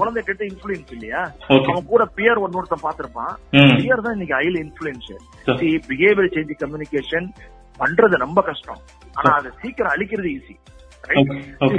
[0.00, 1.22] குழந்தை கிட்ட இன்ஃபுளுன்ஸ் இல்லையா.
[1.70, 3.32] அவன் கூட பியர் ஒன்னொருத்தன் பாத்திருப்பான்.
[3.80, 5.12] பியர் தான் இன்னைக்கு ஐல இன்ஃபுளுன்ஸ்.
[5.90, 7.28] பிஹேவியர் சேஞ்ச் கம்யூனிகேஷன்
[7.80, 8.80] பண்றது ரொம்ப கஷ்டம்
[9.18, 10.56] ஆனா அதை சீக்கிரம் அழிக்கிறது ஈஸி.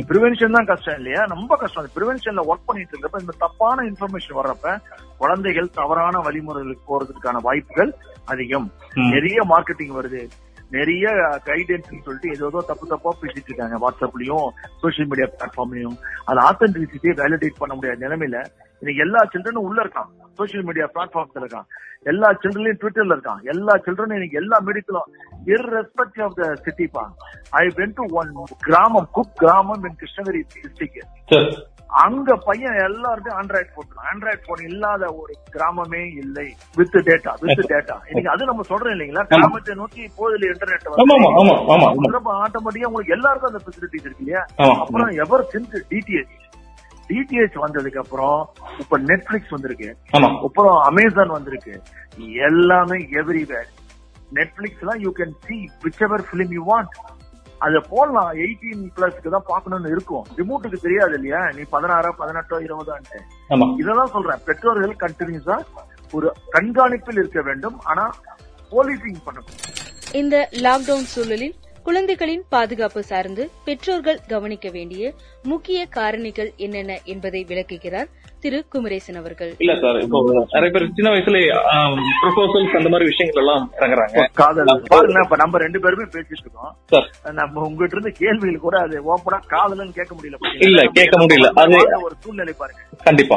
[0.09, 1.21] ப்ரிவென்ஷன் தான் கஷ்டம் இல்லையா?
[1.33, 1.89] ரொம்ப கஷ்டம்.
[1.95, 4.75] ப்ரிவென்ஷன்ல ஒர்க் பண்ணிட்டு இருக்கப்ப இந்த தப்பான இன்ஃபர்மேஷன் வர்றப்ப
[5.17, 7.91] குழந்தைகள் தவறான வழிமுறைகளுக்கு போறதுக்கான வாய்ப்புகள்
[8.25, 8.67] அதிகம்.
[9.15, 10.23] நிறைய மார்க்கெட்டிங் வருது.
[10.71, 11.05] நிறைய
[11.49, 13.77] கைடன்ஸ் சொல்லிட்டு ஏதோ தப்பு தப்பா பேசிட்டு இருக்காங்க.
[13.83, 14.47] வாட்ஸ்அப்லயும்
[14.81, 18.39] சோசியல் மீடியா பிளாட்ஃபார்ம்லயும் அது ஆத்தென்டிசிட்டியை வேலிடேட் பண்ண முடியாத நிலைமையில
[18.81, 20.09] இன்னைக்கு எல்லா சில்ட்ரனும் உள்ள இருக்கான்.
[20.37, 21.65] சோசியல் மீடியா பிளாட்ஃபார்ம்ஸ்ல இருக்கான்.
[22.11, 23.41] எல்லா சில்ட்ரன்லயும் ட்விட்டர்ல இருக்கான்.
[23.53, 25.09] எல்லா சில்ட்ரனும் இன்னைக்கு எல்லா மீடியத்திலும்
[25.55, 27.03] irrespective ஆஃப் த சிட்டி பா.
[27.61, 28.31] ஐ வென்ட் டு ஒன்
[28.67, 31.59] கிராமம் குக் கிராமம் இன் கிருஷ்ணகிரி டிஸ்ட்ரிக்ட்
[32.03, 36.45] அங்க பையன் எல்லார்ட்டும் ஆண்ட்ராய்ட் போன் ஆண்ட்ராய்ட் போன் இல்லாத ஒரு கிராமமே இல்லை.
[36.79, 39.23] வித் டேட்டா வித் டேட்டா இன்னைக்கு அது நம்ம சொல்றோம் இல்லைங்களா?
[39.31, 44.43] கிராமத்தை நோக்கி போதில் இன்டர்நெட் ஆமா ஆட்டோமேட்டிக்கா உங்களுக்கு எல்லாருக்கும் அந்த ஃபெசிலிட்டிஸ் இருக்கு இல்லையா.
[44.83, 46.35] அப்புறம் எவர் சின்ஸ் டிடிஎச்
[47.09, 48.39] டிடிஎச் வந்ததுக்கு அப்புறம்
[48.79, 49.89] இப்ப நெட்ஃபிளிக்ஸ் வந்திருக்கு.
[50.47, 51.75] அப்புறம் அமேசான் வந்திருக்கு.
[52.49, 53.69] எல்லாமே எவ்ரிவேர்
[54.33, 55.57] நெட்ஃபிளிக்ஸ் எல்லாம் you can see
[56.07, 56.93] whichever film you want
[57.65, 58.31] அத போடலாம்.
[58.33, 60.25] எயிட்டீன் பிளஸ்க்கு தான் பாக்கணும்னு இருக்கும்.
[60.37, 61.41] ரிமோட்டுக்கு தெரியாது இல்லையா?
[61.55, 63.19] நீ பதினாறோ பதினெட்டோ இருபதான்ட்டு.
[63.81, 64.43] இதெல்லாம் சொல்றேன்.
[64.45, 65.57] பெற்றோர்கள் கண்டினியூஸா
[66.11, 67.79] ஒரு கண்காணிப்பில் இருக்க வேண்டும்.
[67.91, 68.05] ஆனா
[68.71, 69.57] போலீசிங் பண்ணணும்.
[70.21, 75.03] இந்த லாக்டவுன் சூழலில் குழந்தைகளின் பாதுகாப்பு சார்ந்து பெற்றோர்கள் கவனிக்க வேண்டிய
[75.43, 78.09] முக்கிய காரணிகள் என்னென்ன என்பதை விளக்குகிறார்
[78.39, 79.55] திரு குமரேசன் அவர்கள்.
[79.57, 81.37] இல்ல சார் இப்போ நிறைய பேர் சின்ன வயசுல
[82.23, 86.75] ப்ரொபோசல்ஸ் அந்த மாதிரி விஷயங்கள் எல்லாம் இறங்குறாங்க காதல் பாருங்க இப்ப நம்ம ரெண்டு பேருமே பேசிட்டு இருக்கோம்.
[86.85, 87.33] சார்.
[87.33, 91.47] நம்ம உங்ககிட்ட இருந்து கேள்விகள் கூட அது ஓப்பனா காதல்னு கேட்க முடியல இல்ல, கேட்க முடியல.
[91.55, 92.81] அது- ஒரு சூழ்நிலை பாருங்க.
[93.03, 93.35] கண்டிப்பா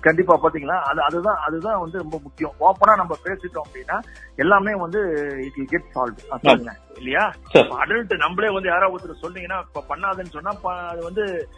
[0.00, 0.40] கண்டிப்பா.
[0.42, 2.52] பாத்தீங்களா அது அதுதான் அதுதான் வந்து ரொம்ப முக்கியம்.
[2.60, 3.98] ஓப்பனா நம்ம பேசிட்டோம் அப்படின்னா
[4.36, 5.00] எல்லாமே வந்து
[5.44, 7.32] இட் வில் கெட் சால்வ் இல்லையா.
[7.54, 10.52] அடல்ட் நம்மளே வந்து யாராவது ஒருத்தர் சொன்னீங்கன்னா இப்ப பண்ணாதுன்னு சொன்னா
[10.88, 11.48] அது வந்து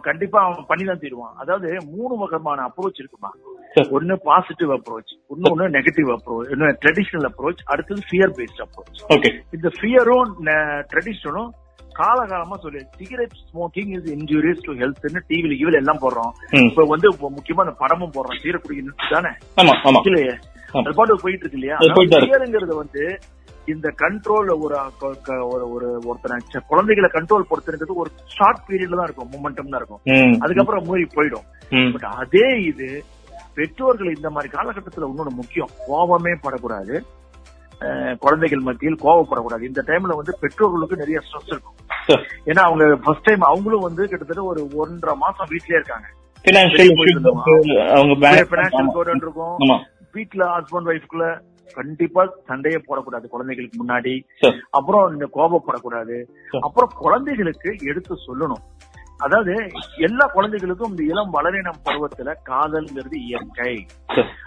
[0.00, 1.34] கண்டிப்பா அவன் பண்ணிதான் தீருவான்.
[1.36, 3.30] அதாவது மூணு வகையான அப்ரோச் இருக்குமா.
[3.90, 9.02] ஒன்னு பாசிட்டிவ் அப்ரோச் இன்னொன்னு நெகட்டிவ் அப்ரோச் இன்னொன்னு ட்ரெடிஷனல் அப்ரோச் அடுத்தது ஃபியர் பேஸ்ட் அப்ரோச்
[9.52, 10.32] இந்த ஃபியரும்
[10.92, 11.50] ட்ரெடிஷனும்
[11.98, 16.32] காலகாலமா சொல்லி cigarette smoking is injurious to ஹெல்த்னு டிவில இவல எல்லாம் போடுறோம்.
[16.52, 18.76] இப்ப வந்து முக்கியமா அந்த படமும் போடுறோம் சீரக்குடி
[19.10, 19.32] தானே?
[20.04, 20.34] இல்லையே.
[20.74, 21.76] அது பாட்டு போயிட்டு இருக்கு இல்லையா?
[22.74, 23.18] வந்து
[23.66, 24.76] இந்த கண்ட்ரோல் ஒரு
[25.48, 30.02] ஒரு ஒரு ஒருத்தனை குழந்தைகளை கண்ட்ரோல் பொறுத்துறது ஒரு ஷார்ட் பீரியட்ல தான் இருக்கும் மூமெண்டம் தான் இருக்கும்.
[30.40, 31.46] அதுக்கப்புறம் மூவி போயிடும்.
[31.92, 33.04] பட் அதே இது
[33.54, 35.70] பெற்றோர்கள் இந்த மாதிரி காலகட்டத்துல இன்னொன்னு முக்கியம்.
[35.86, 37.04] கோபமே படக்கூடாது.
[38.18, 41.76] குழந்தைகள் மத்தியில் கோவப்படக்கூடாது இந்த டைம்ல வந்து பெற்றோர்களுக்கு நிறைய ஸ்ட்ரெஸ் இருக்கும்.
[42.46, 46.06] ஏன்னா அவங்க ஃபர்ஸ்ட் டைம் அவங்களும் வந்து கிட்டத்தட்ட ஒரு ஒன்றரை மாசம் வீட்லயே இருக்காங்க.
[46.44, 46.88] பினான்சியல்
[49.22, 49.80] இருக்கும்.
[50.12, 51.40] வீட்ல ஹஸ்பண்ட் ஒய்ஃப்குள்ள
[51.74, 54.24] கண்டிப்பா சண்டையே போடக்கூடாது குழந்தைகளுக்கு முன்னாடி.
[54.70, 56.24] அப்புறம் இந்த கோபப்படக்கூடாது.
[56.60, 58.64] அப்புறம் குழந்தைகளுக்கு எடுத்து சொல்லணும்.
[59.16, 63.86] அதாவது எல்லா குழந்தைகளுக்கும் இந்த இளம் வளரினம் பருவத்துல காதல்ங்கிறது இயற்கை.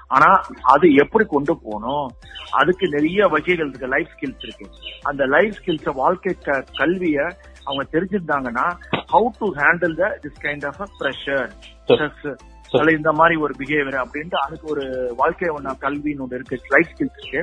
[0.08, 2.10] ஆனா அது எப்படி கொண்டு போகணும்?
[2.52, 3.88] அதுக்கு நிறைய வகைகள் இருக்கு.
[3.88, 4.68] லைஃப் ஸ்கில்ஸ் இருக்கு.
[5.04, 6.36] அந்த லைஃப் ஸ்கில்ஸ் வாழ்க்கை
[6.78, 7.32] கல்விய
[7.64, 8.68] அவங்க தெரிஞ்சிருந்தாங்கன்னா
[9.14, 11.50] how to handle the this kind of pressure
[11.88, 12.36] stress
[12.80, 14.84] அல்ல இந்த மாதிரி ஒரு பிஹேவியர் அப்படின்ட்டு அதுக்கு ஒரு
[15.20, 16.58] வாழ்க்கை ஒண்ணு கல்வின்னு ஒண்ணு இருக்கு.
[16.74, 17.42] லைஃப் ஸ்கில்ஸ் இருக்கு.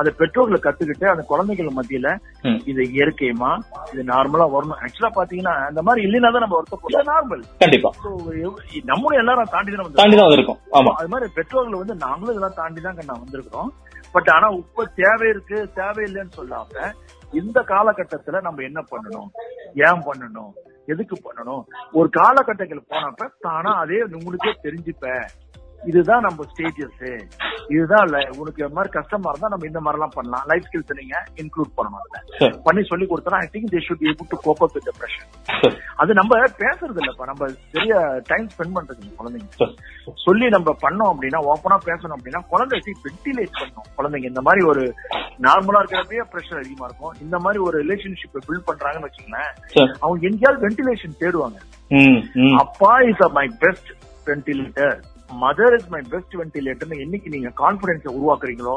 [0.00, 2.08] அதை பெற்றோர்களை கத்துக்கிட்டு அந்த குழந்தைகள் மத்தியில.
[2.70, 3.50] இது இயற்கையுமா
[3.92, 4.80] இது நார்மலா வரணும்.
[4.84, 7.92] ஆக்சுவலா பாத்தீங்கன்னா அந்த மாதிரி இல்லைன்னா தான் நம்ம வருத்தப்படும் நார்மல் கண்டிப்பா.
[8.92, 10.60] நம்மளும் எல்லாரும் தாண்டி தான் தாண்டி தான் வந்திருக்கோம்.
[10.78, 10.92] ஆமா.
[11.00, 13.70] அது மாதிரி பெற்றோர்கள் வந்து நாங்களும் இதெல்லாம் தாண்டி தான் நான் வந்திருக்கிறோம்.
[14.14, 16.92] பட் ஆனா இப்ப தேவை இருக்கு தேவையில்லைன்னு சொல்லாம
[17.40, 19.28] இந்த காலகட்டத்துல நம்ம என்ன பண்ணணும்?
[19.88, 20.52] ஏன் பண்ணணும்?
[20.90, 21.62] எதுக்கு பண்ணணும்?
[21.92, 25.06] ஒரு காலகட்டங்கள் போனப்ப தானா அதே உங்களுக்கே தெரிஞ்சுப்ப
[25.86, 27.20] இதுதான் நம்ம ஸ்டேஜஸ்
[27.68, 31.72] இதுதான் li- உனக்கு மாதிரி கஷ்டமா இருந்தா நம்ம இந்த மாதிரி எல்லாம் பண்ணலாம் லைஃப் ஸ்கில்ஸ் நீங்க இன்க்ளூட்
[31.76, 32.62] பண்ணணும்.
[32.62, 35.28] பண்ணி சொல்லி கொடுத்தா I think they should able to cope up with depression.
[35.96, 39.76] அது நம்ம பேசுறது இல்லப்பா நம்ம சரியா டைம் ஸ்பெண்ட் பண்றது இல்ல குழந்தைங்க.
[40.14, 44.94] சொல்லி நம்ம பண்ணோம் அப்படின்னா ஓப்பனா பேசணும் அப்படின்னா குழந்தைக்கு வென்டிலேட் பண்ணணும் குழந்தைங்க இந்த மாதிரி ஒரு
[45.38, 49.92] நார்மலா இருக்கிறப்பயே ப்ரெஷர் அதிகமா இருக்கும் இந்த மாதிரி ஒரு ரிலேஷன்ஷிப் பில்ட் பண்றாங்கன்னு வச்சுக்கோங்களேன்.
[50.00, 51.58] அவங்க எங்கேயாவது வென்டிலேஷன் தேடுவாங்க.
[52.56, 53.88] அப்பா is my best
[54.26, 55.00] ventilator
[55.38, 58.74] mother is my best வென்டிலேட்டர்னு என்னைக்கு நீங்க கான்பிடன்ஸை உருவாக்குறீங்களோ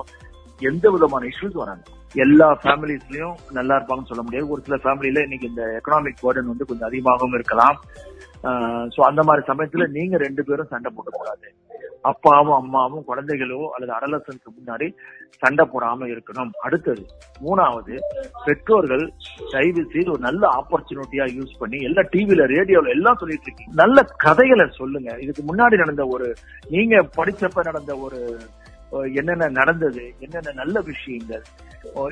[0.69, 1.83] எந்த விதமான இஷ்யூஸ் வராது.
[2.25, 4.51] எல்லா ஃபேமிலிஸ்லயும் நல்லா இருப்பாங்கன்னு சொல்ல முடியாது.
[4.53, 7.77] ஒரு சில ஃபேமிலியில இன்னைக்கு இந்த எக்கனாமிக் பேர்டன் வந்து கொஞ்சம் அதிகமாகவும் இருக்கலாம்.
[8.93, 11.47] சோ அந்த மாதிரி சமயத்துல நீங்க ரெண்டு பேரும் சண்டை போடக்கூடாது.
[12.11, 14.87] அப்பாவும் அம்மாவும் குழந்தைகளோ அல்லது அடலசனுக்கு முன்னாடி
[15.41, 16.51] சண்டை போடாம இருக்கணும்.
[16.65, 17.03] அடுத்தது
[17.43, 17.93] மூணாவது
[18.45, 19.05] பெற்றோர்கள்
[19.53, 23.73] தயவு செய்து ஒரு நல்ல ஆப்பர்ச்சுனிட்டியா யூஸ் பண்ணி எல்லா டிவில ரேடியோல எல்லாம் சொல்லிட்டு இருக்கீங்க.
[23.83, 25.11] நல்ல கதைகளை சொல்லுங்க.
[25.25, 26.27] இதுக்கு முன்னாடி நடந்த ஒரு
[26.75, 28.19] நீங்க படிச்சப்ப நடந்த ஒரு
[29.19, 31.45] என்னென்ன நடந்தது என்னென்ன நல்ல விஷயங்கள்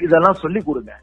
[0.06, 0.94] இதெல்லாம் சொல்லி கொடுங்க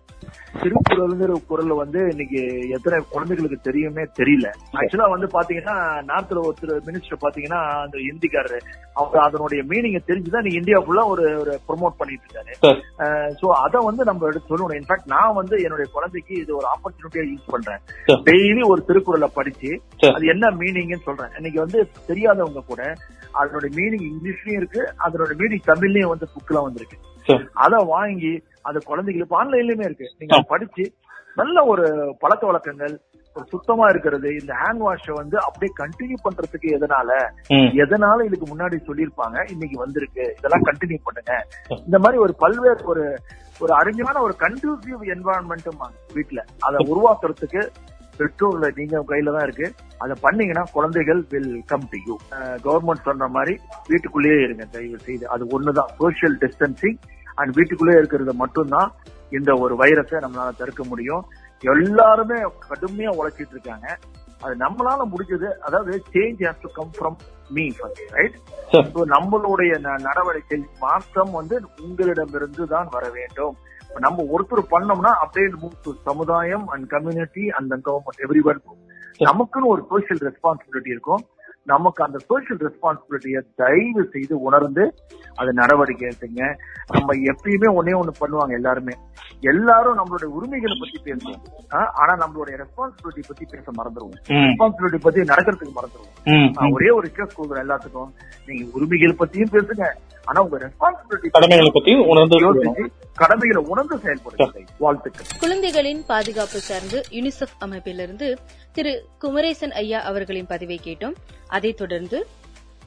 [0.63, 2.41] திருக்குறள்ங்கிற குரல் வந்து இன்னைக்கு
[2.77, 5.77] எத்தனை குழந்தைகளுக்கு தெரியுமே தெரியல ஆக்சுவலா வந்து பாத்தீங்கன்னா
[6.09, 8.59] நார்த்ல ஒருத்தர் மினிஸ்டர் பாத்தீங்கன்னா அந்த ஹிந்திக்காரரு
[9.01, 12.53] அவர் அதனுடைய மீனிங் தெரிஞ்சுதான் நீ இந்தியா ஃபுல்லா ஒரு ஒரு ப்ரொமோட் பண்ணிட்டு இருக்காரு.
[13.41, 17.53] சோ அத வந்து நம்ம எடுத்து சொல்லணும் இன்ஃபேக்ட் நான் வந்து என்னுடைய குழந்தைக்கு இது ஒரு ஆப்பர்ச்சுனிட்டியா யூஸ்
[17.55, 17.83] பண்றேன்.
[18.29, 19.73] டெய்லி ஒரு திருக்குறளை படிச்சு.
[20.17, 22.83] அது என்ன மீனிங்னு சொல்றேன் இன்னைக்கு வந்து தெரியாதவங்க கூட
[23.41, 26.99] அதனுடைய மீனிங் இங்கிலீஷ்லயும் இருக்கு அதனோட மீனிங் தமிழ்லயும் வந்து புக்ல வந்திருக்கு.
[27.65, 28.33] அத வாங்கி
[28.69, 30.09] அது குழந்தைகளுக்கு ஆன்லைன்லயுமே இருக்கு.
[30.21, 30.87] நீங்க படிச்சு
[31.41, 31.87] நல்ல ஒரு
[32.23, 32.95] பழக்க வழக்கங்கள்
[33.37, 37.11] ஒரு சுத்தமா இருக்கிறது இந்த ஹேண்ட் வாஷ வந்து அப்படியே கண்டினியூ பண்றதுக்கு எதனால.
[37.83, 40.25] எதனால இதுக்கு முன்னாடி சொல்லியிருப்பாங்க இன்னைக்கு வந்திருக்கு.
[40.39, 41.35] இதெல்லாம் கண்டினியூ பண்ணுங்க.
[41.87, 43.05] இந்த மாதிரி ஒரு பல்வேறு ஒரு
[43.63, 45.81] ஒரு அருமையான ஒரு கண்டியூசிவ் என்வாரன்மெண்ட்டும்
[46.17, 47.63] வீட்டுல அதை உருவாக்குறதுக்கு
[48.19, 49.69] பெற்றோர்களை நீங்க கையில தான் இருக்கு.
[50.05, 52.17] அதை பண்ணீங்கன்னா குழந்தைகள் will come to you
[52.67, 53.55] government சொல்ற மாதிரி
[53.91, 54.65] வீட்டுக்குள்ளேயே இருங்க.
[54.77, 55.25] தயவு செய்து.
[55.37, 55.93] அது ஒண்ணுதான்.
[56.03, 56.99] சோஷியல் டிஸ்டன்சிங்
[57.41, 58.91] அண்ட் வீட்டுக்குள்ளேயே இருக்கிறது மட்டும்தான்
[59.39, 61.25] இந்த ஒரு வைரஸை நம்மளால தடுக்க முடியும்.
[61.63, 62.39] எல்லாருமே
[62.71, 63.87] கடுமையா உழைச்சிட்டு இருக்காங்க.
[64.45, 65.49] அது நம்மளால முடிஞ்சது.
[65.67, 67.17] அதாவது change has to come from
[67.57, 68.37] me first right
[69.15, 69.73] நம்மளுடைய
[70.07, 73.57] நடவடிக்கை மாற்றம் வந்து உங்களிடமிருந்து தான் வர வேண்டும்.
[73.95, 78.61] நம்ம ஒருத்தர் பண்ணோம்னா அப்படியே move to சமுதாயம் and community and government everyone
[79.19, 81.21] நமக்குன்னு ஒரு சோஷியல் ரெஸ்பான்சிபிலிட்டி இருக்கும்.
[81.63, 84.95] நமக்கு அந்த சோஷியல் ரெஸ்பான்சிபிலிட்டியை தயவு செய்து உணர்ந்து
[85.35, 86.55] அது நடவடிக்கை எடுத்துங்க.
[86.93, 88.97] நம்ம எப்பயுமே ஒன்னே ஒண்ணு பண்ணுவாங்க எல்லாருமே.
[89.41, 91.75] எல்லாரும் நம்மளுடைய உரிமைகளை பத்தி பேசுவோம்.
[91.75, 94.29] ஆனா நம்மளுடைய ரெஸ்பான்சிபிலிட்டி பத்தி பேச மறந்துருவோம்.
[94.29, 94.33] ம்.
[94.33, 96.25] ரெஸ்பான்சிபிலிட்டி பத்தி நடக்கிறதுக்கு மறந்துருவோம்.
[96.25, 96.61] ம்.
[96.61, 98.09] நான் ஒரே ஒரு ரிக்வஸ்ட் கொடுக்குறேன் எல்லாத்துக்கும்.
[98.47, 99.87] நீங்க உரிமைகள் பத்தியும் பேசுங்க.
[100.25, 105.27] ஆனா உங்க ரெஸ்பான்சிபிலிட்டி கடமைகளை பத்தி உணர்ந்து கடமைகளை உணர்ந்து செயல்படுங்க வாழ்த்துக்கள்.
[105.41, 108.37] குழந்தைகளின் பாதுகாப்பு சார்ந்து யுனிசெஃப் அமைப்பிலிருந்து
[108.73, 109.07] திரு.
[109.19, 111.15] குமரேசன் ஐயா அவர்களின் பதிவை கேட்டோம்.
[111.49, 112.27] அதைத் தொடர்ந்து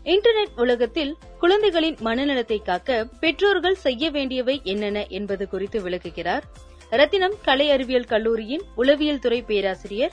[0.03, 6.43] இன்டர்நெட் உலகத்தில் குழந்தைகளின் மனநலத்தை காக்க பெற்றோர்கள் செய்ய வேண்டியவை என்னென்ன என்பது குறித்து விளக்குகிறார்.
[6.89, 10.11] ரத்தினம் கலை அறிவியல் கல்லூரியின் உளவியல் துறை பேராசிரியர்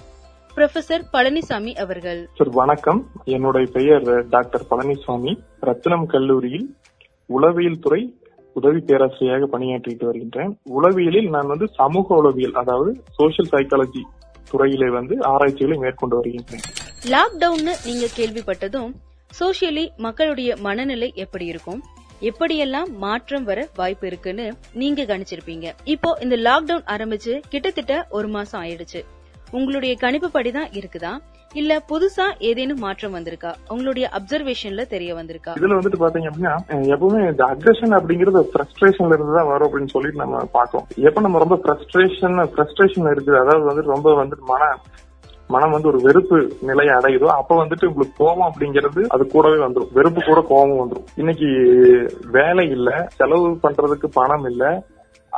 [0.56, 2.28] புரொஃபசர் பழனிசாமி அவர்கள்.
[2.34, 3.10] சார் வணக்கம்.
[3.24, 5.38] என்னுடைய பெயர் டாக்டர் பழனிசாமி.
[5.60, 6.76] ரத்தினம் கல்லூரியில்
[7.26, 8.18] உளவியல் துறை
[8.52, 10.58] உதவி பேராசிரியராக பணியாற்றிட்டு வருகின்றேன்.
[10.82, 14.02] உளவியலில் நான் வந்து சமூக உளவியல் அதாவது சோசியல் சைக்காலஜி
[14.50, 16.60] துறையிலே வந்து ஆராய்ச்சிகளை மேற்கொண்டு வருகின்றேன்.
[17.04, 18.90] லாக்டவுன்னு நீங்க கேள்விப்பட்டதும்
[19.40, 21.82] சோசியலி மக்களுடைய மனநிலை எப்படி இருக்கும்?
[22.20, 25.70] எப்படியெல்லாம் மாற்றம் வர வாய்ப்பு இருக்குன்னு நீங்க கணிச்சிருப்பீங்க.
[25.84, 29.02] இப்போ இந்த லாக்டவுன் ஆரம்பிச்சு கிட்டத்தட்ட ஒரு மாசம் ஆயிடுச்சு.
[29.50, 31.18] உங்களுடைய கணிப்பு படிதான் இருக்குதா?
[31.50, 33.50] இல்ல புதுசா ஏதேனும் மாற்றம் வந்திருக்கா?
[33.72, 35.52] உங்களுடைய அப்சர்வேஷன்ல தெரிய வந்திருக்கா?
[35.58, 36.54] இதுல வந்துட்டு பாத்தீங்க அப்படின்னா
[36.94, 41.58] எப்பவுமே இந்த அக்ரஷன் அப்படிங்கிறது ஃப்ரஸ்ட்ரேஷன்ல இருந்து தான் வரும் அப்படின்னு சொல்லிட்டு நம்ம பார்க்கோம் எப்ப நம்ம ரொம்ப
[41.62, 43.38] ஃப்ரஸ்ட்ரேஷன் ஃப்ரஸ்ட்ரேஷன் இருக்குது?
[43.42, 44.62] அதாவது வந்துட்டு ரொம்ப வந்துட்டு மன
[45.50, 50.20] மனம் வந்து ஒரு வெறுப்பு நிலையை அடையுதோ அப்ப வந்துட்டு உங்களுக்கு கோபம் அப்படிங்கிறது அது கூடவே வந்துடும் வெறுப்பு
[50.22, 51.48] கூட கோபம் வந்துடும் இன்னைக்கு
[52.34, 54.64] வேலை இல்ல செலவு பண்றதுக்கு பணம் இல்ல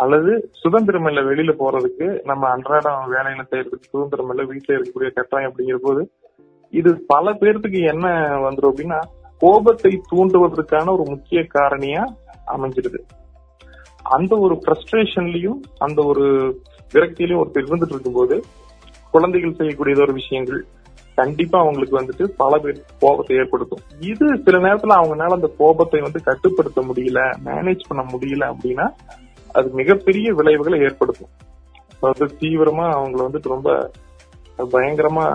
[0.03, 5.79] அல்லது சுதந்திரம் இல்ல வெளியில போறதுக்கு நம்ம அன்றாடம் வேலையில செய்யறதுக்கு சுதந்திரம் இல்ல வீட்டுல இருக்கக்கூடிய கட்டாயம் அப்படிங்கிற
[5.83, 6.03] போது
[6.73, 8.07] இது பல பேர்த்துக்கு என்ன
[8.47, 8.99] வந்துடும் அப்படின்னா
[9.41, 12.03] கோபத்தை தூண்டுவதற்கான ஒரு முக்கிய காரணியா
[12.47, 13.01] அமைஞ்சிருது.
[14.11, 16.27] அந்த ஒரு ஃப்ரஸ்ட்ரேஷன்லயும் அந்த ஒரு
[16.95, 18.37] விரக்தியிலையும் ஒருத்தர் இருந்துட்டு இருக்கும்போது
[19.11, 20.61] குழந்தைகள் செய்யக்கூடிய ஒரு விஷயங்கள்
[21.15, 23.83] கண்டிப்பா அவங்களுக்கு வந்துட்டு பல பேர் கோபத்தை ஏற்படுத்தும்.
[24.01, 28.87] இது சில நேரத்துல அவங்களால அந்த கோபத்தை வந்து கட்டுப்படுத்த முடியல மேனேஜ் பண்ண முடியல அப்படின்னா
[29.59, 31.33] அது மிகப்பெரிய விளைவுகளை ஏற்படுத்தும்.
[32.01, 33.71] அதாவது தீவிரமா அவங்கள வந்துட்டு ரொம்ப
[34.75, 35.27] பயங்கரமா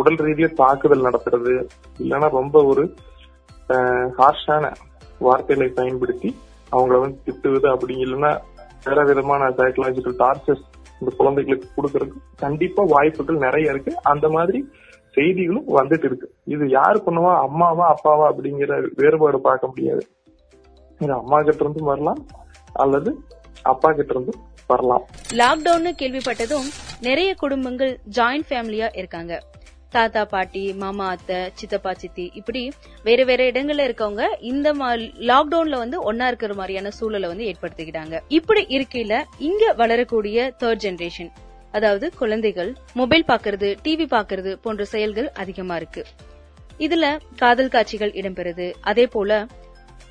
[0.00, 1.52] உடல் ரீதியா தாக்குதல் நடத்துறது
[2.02, 2.82] இல்லைன்னா ரொம்ப ஒரு
[4.18, 4.64] ஹார்ஷான
[5.26, 6.30] வார்த்தைகளை பயன்படுத்தி
[6.74, 8.32] அவங்கள வந்து திட்டுவது அப்படி இல்லைன்னா
[8.86, 10.64] வேற விதமான சைக்கலாஜிக்கல் டார்ச்சர்ஸ்
[11.00, 13.92] இந்த குழந்தைகளுக்கு கொடுக்கறதுக்கு கண்டிப்பா வாய்ப்புகள் நிறைய இருக்கு.
[14.12, 14.60] அந்த மாதிரி
[15.16, 16.28] செய்திகளும் வந்துட்டு இருக்கு.
[16.54, 17.32] இது யாரு பண்ணுவா?
[17.46, 20.02] அம்மாவா அப்பாவா அப்படிங்கிற வேறுபாடு பார்க்க முடியாது.
[21.00, 22.20] இது அம்மா கிட்ட இருந்தும் வரலாம்.
[22.82, 23.10] அல்லது
[23.72, 24.32] அப்பா கிட்ட இருந்து
[24.70, 25.04] வரலாம்.
[25.40, 26.68] லாக்டவுன் கேள்விப்பட்டதும்
[27.08, 29.34] நிறைய குடும்பங்கள் ஜாயிண்ட் ஃபேமிலியா இருக்காங்க.
[29.96, 32.62] தாத்தா பாட்டி மாமா அத்தை சித்தப்பா சித்தி இப்படி
[33.06, 34.68] வேற வேற இடங்கள்ல இருக்கவங்க இந்த
[35.30, 38.18] லாக்டவுன்ல வந்து ஒன்னா இருக்கிற மாதிரியான சூழலை வந்து ஏற்படுத்திக்கிட்டாங்க.
[38.38, 41.30] இப்படி இருக்கையில இங்க வளரக்கூடிய தேர்ட் ஜெனரேஷன்
[41.78, 42.70] அதாவது குழந்தைகள்
[43.00, 46.04] மொபைல் பாக்குறது டிவி பாக்குறது போன்ற செயல்கள் அதிகமா இருக்கு.
[46.86, 47.06] இதுல
[47.36, 48.66] காதல் காட்சிகள் இடம்பெறுது.
[48.90, 49.46] அதே போல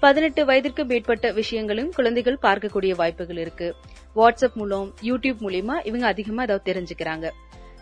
[0.03, 3.67] பதினெட்டு வயதிற்கு மேற்பட்ட விஷயங்களும் குழந்தைகள் பார்க்கக்கூடிய வாய்ப்புகள் இருக்கு.
[4.15, 7.27] வாட்ஸ்அப் மூலம் யூடியூப் மூலியமா இவங்க அதிகமா ஏதாவது தெரிஞ்சுக்கிறாங்க.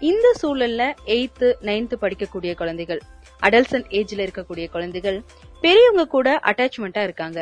[0.09, 0.83] இந்த சூழல்ல
[1.15, 3.01] எயித்து நைன்த் படிக்கக்கூடிய குழந்தைகள்
[3.47, 5.17] அடல்சன் ஏஜ்ல இருக்கக்கூடிய குழந்தைகள்
[5.63, 7.39] பெரியவங்க கூட அட்டாச்மெண்டா இருக்காங்க.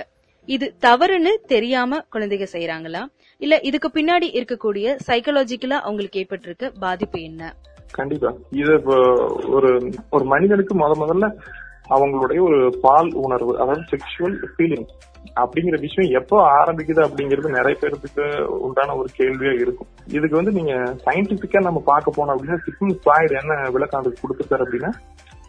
[0.47, 3.01] இது தவறுன்னு தெரியாம குழந்தைங்க செய்யறாங்களா
[3.41, 7.41] இல்ல இதுக்கு பின்னாடி இருக்கக்கூடிய சைக்கலாஜிக்கலா அவங்களுக்கு ஏற்பட்டிருக்க பாதிப்பு என்ன?
[7.91, 8.29] கண்டிப்பா.
[8.61, 8.73] இது
[9.57, 9.69] ஒரு
[10.15, 11.27] ஒரு மனிதனுக்கு முத முதல்ல
[11.89, 14.87] அவங்களுடைய ஒரு பால் உணர்வு அதாவது செக்ஷுவல் ஃபீலிங்
[15.35, 18.23] அப்படிங்கிற விஷயம் எப்போ ஆரம்பிக்குது அப்படிங்கிறது நிறைய பேருக்கு
[18.59, 19.87] உண்டான ஒரு கேள்வியா இருக்கும்.
[20.07, 20.73] இதுக்கு வந்து நீங்க
[21.05, 24.91] சயின்டிபிக்கா நம்ம பார்க்க போனோம் அப்படின்னா சிக்மன் ஃபிராய்டு என்ன விளக்கம் அதுக்கு கொடுத்துருக்காரு அப்படின்னா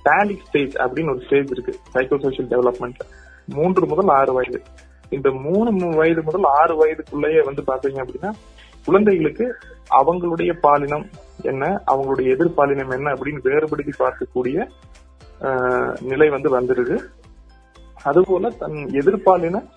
[0.05, 3.07] பேலிக் ஸ்டேஜ் அப்படின்னு ஒரு ஸ்டேஜ் இருக்கு சைக்கோ சோசியல் டெவலப்மெண்ட்ல
[3.49, 4.61] மூன்று முதல் ஆறு வயது.
[5.09, 8.31] இந்த மூணு வயது முதல் ஆறு வயதுக்குள்ளேயே வந்து பாத்தீங்க அப்படின்னா
[8.87, 9.47] குழந்தைகளுக்கு
[10.01, 11.07] அவங்களுடைய பாலினம்
[11.43, 14.67] என்ன அவங்களுடைய எதிர்பாலினம் என்ன அப்படின்னு வேறுபடுத்தி பார்க்கக்கூடிய
[16.01, 16.99] நிலை வந்து வந்துருது
[18.05, 19.69] அதுபோல தன் எதிர்பாலின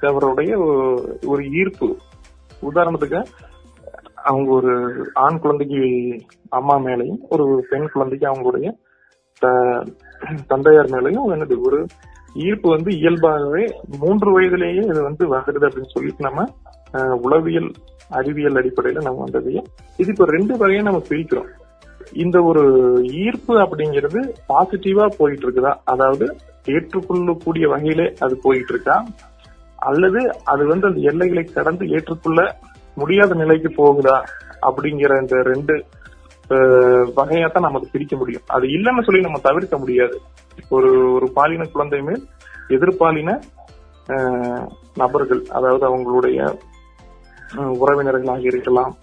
[0.00, 1.96] அவருடைய ஒரு- ஈர்ப்பு.
[2.62, 3.24] உதாரணத்துக்கு
[4.14, 5.76] அவங்க ஒரு ஆண் குழந்தைக்கு
[6.48, 8.72] அம்மா மேலையும் ஒரு பெண் குழந்தைக்கு அவங்களுடைய
[10.46, 11.86] தந்தையார் மேலையும் என்னது ஒரு
[12.34, 16.44] ஈர்ப்பு வந்து இயல்பாகவே மூன்று வயதிலேயே இது வந்து வந்துடுது அப்படின்னு சொல்லிட்டு நம்ம
[17.16, 17.70] உளவியல்
[18.10, 19.64] அறிவியல் அடிப்படையில நம்ம வந்ததையும்
[19.96, 21.48] இது இப்ப ரெண்டு வகையை நம்ம பிரிக்கிறோம்.
[22.12, 22.62] இந்த ஒரு
[23.24, 26.26] ஈர்ப்பு அப்படிங்கிறது பாசிட்டிவா போயிட்டு இருக்குதா அதாவது
[26.66, 28.96] ஏற்றுக்கொள்ளக்கூடிய வகையிலே அது போயிட்டு இருக்கா
[29.78, 32.40] அல்லது அது வந்து அந்த எல்லைகளை கடந்து ஏற்றுக்கொள்ள
[32.96, 34.16] முடியாத நிலைக்கு போகுதா?
[34.62, 35.74] அப்படிங்கிற இந்த ரெண்டு
[37.16, 38.44] வகையா தான் நமக்கு பிரிக்க முடியும்.
[38.46, 40.16] அது இல்லைன்னு சொல்லி நம்ம தவிர்க்க முடியாது.
[40.70, 42.22] ஒரு ஒரு பாலின குழந்தை மேல்
[42.68, 43.38] எதிர்பாலின
[44.94, 46.38] நபர்கள் அதாவது அவங்களுடைய
[47.82, 48.94] உறவினர்களாக இருக்கலாம்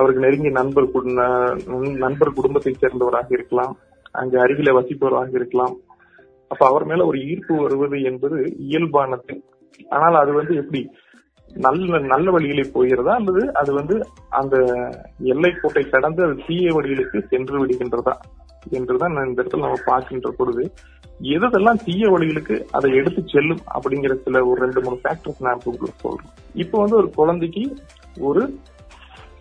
[0.00, 3.76] அவருக்கு நெருங்கிய நண்பர் கு- ந- நண்பர் குடும்பத்தை சேர்ந்தவராக இருக்கலாம்.
[4.10, 5.76] அங்கு அருகில வசிப்பவராக இருக்கலாம்.
[6.48, 9.40] அப்ப அவர் மேல ஒரு ஈர்ப்பு வருவது என்பது இயல்பானது.
[9.88, 10.90] ஆனால் அது வந்து எப்படி
[11.54, 13.14] நல்ல நல்ல வழியிலே போகிறதா?
[13.14, 14.56] அல்லது அது வந்து அந்த
[15.18, 18.12] எல்லை கோட்டை கடந்து அது தீய வழிகளுக்கு சென்று விடுகின்றதா?
[18.70, 20.72] என்றுதான் இந்த இடத்துல நம்ம பார்க்கின்ற பொழுது
[21.22, 26.30] எதெல்லாம் தீய வழிகளுக்கு அதை எடுத்து செல்லும் அப்படிங்கிற சில ஒரு ரெண்டு மூணு ஃபேக்டர்ஸ் நான் உங்களுக்கு சொல்றேன்.
[26.54, 27.74] இப்போ வந்து ஒரு குழந்தைக்கு
[28.20, 28.54] ஒரு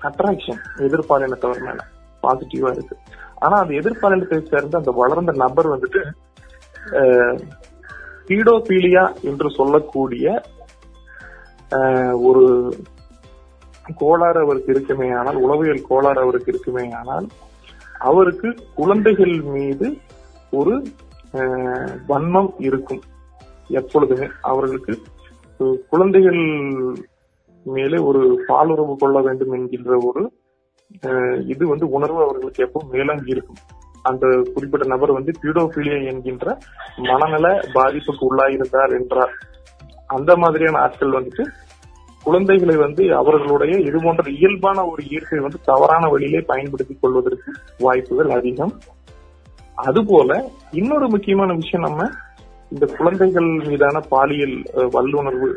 [0.08, 1.80] அட்ராக்ஷன் எதிர்பாலினத்தவர் மேல
[2.24, 2.95] பாசிட்டிவா இருக்கு.
[3.43, 6.02] ஆனா அந்த எதிர்பாலினத்தை சேர்ந்த அந்த வளர்ந்த நபர் வந்துட்டு
[8.30, 10.26] பீடோபீலியா என்று சொல்லக்கூடிய
[12.28, 12.43] ஒரு
[14.02, 17.28] கோளாறு அவருக்கு இருக்குமே ஆனால் உளவியல் கோளாறு அவருக்கு இருக்குமே ஆனால்
[18.10, 19.88] அவருக்கு குழந்தைகள் மீது
[20.60, 20.76] ஒரு
[22.10, 23.02] வன்மம் இருக்கும்.
[23.80, 24.93] எப்பொழுதுமே அவர்களுக்கு
[25.91, 26.41] குழந்தைகள்
[27.70, 30.22] மேலே ஒரு பாலுறவு கொள்ள வேண்டும் என்கின்ற ஒரு
[31.03, 33.59] அஹ், இது வந்து உணர்வு அவர்களுக்கு எப்போ மேலங்கி இருக்கும்.
[34.05, 36.45] அந்த குறிப்பிட்ட நபர் வந்து பீடோபிலியா என்கின்ற
[37.07, 39.34] மனநல பாதிப்புக்கு உள்ளாயிருந்தார் என்றார்.
[40.09, 41.43] அந்த மாதிரியான ஆட்கள் வந்துட்டு
[42.24, 48.74] குழந்தைகளை வந்து அவர்களுடைய இது போன்ற இயல்பான ஒரு இயற்கை வந்து தவறான வழியிலே பயன்படுத்திக் கொள்வதற்கு வாய்ப்புகள் அதிகம்.
[49.84, 50.32] அதுபோல
[50.74, 52.09] இன்னொரு முக்கியமான விஷயம் நம்ம
[52.72, 55.49] இந்த குழந்தைகள் மீதான பாலியல் அஹ், வல்லுணர்வு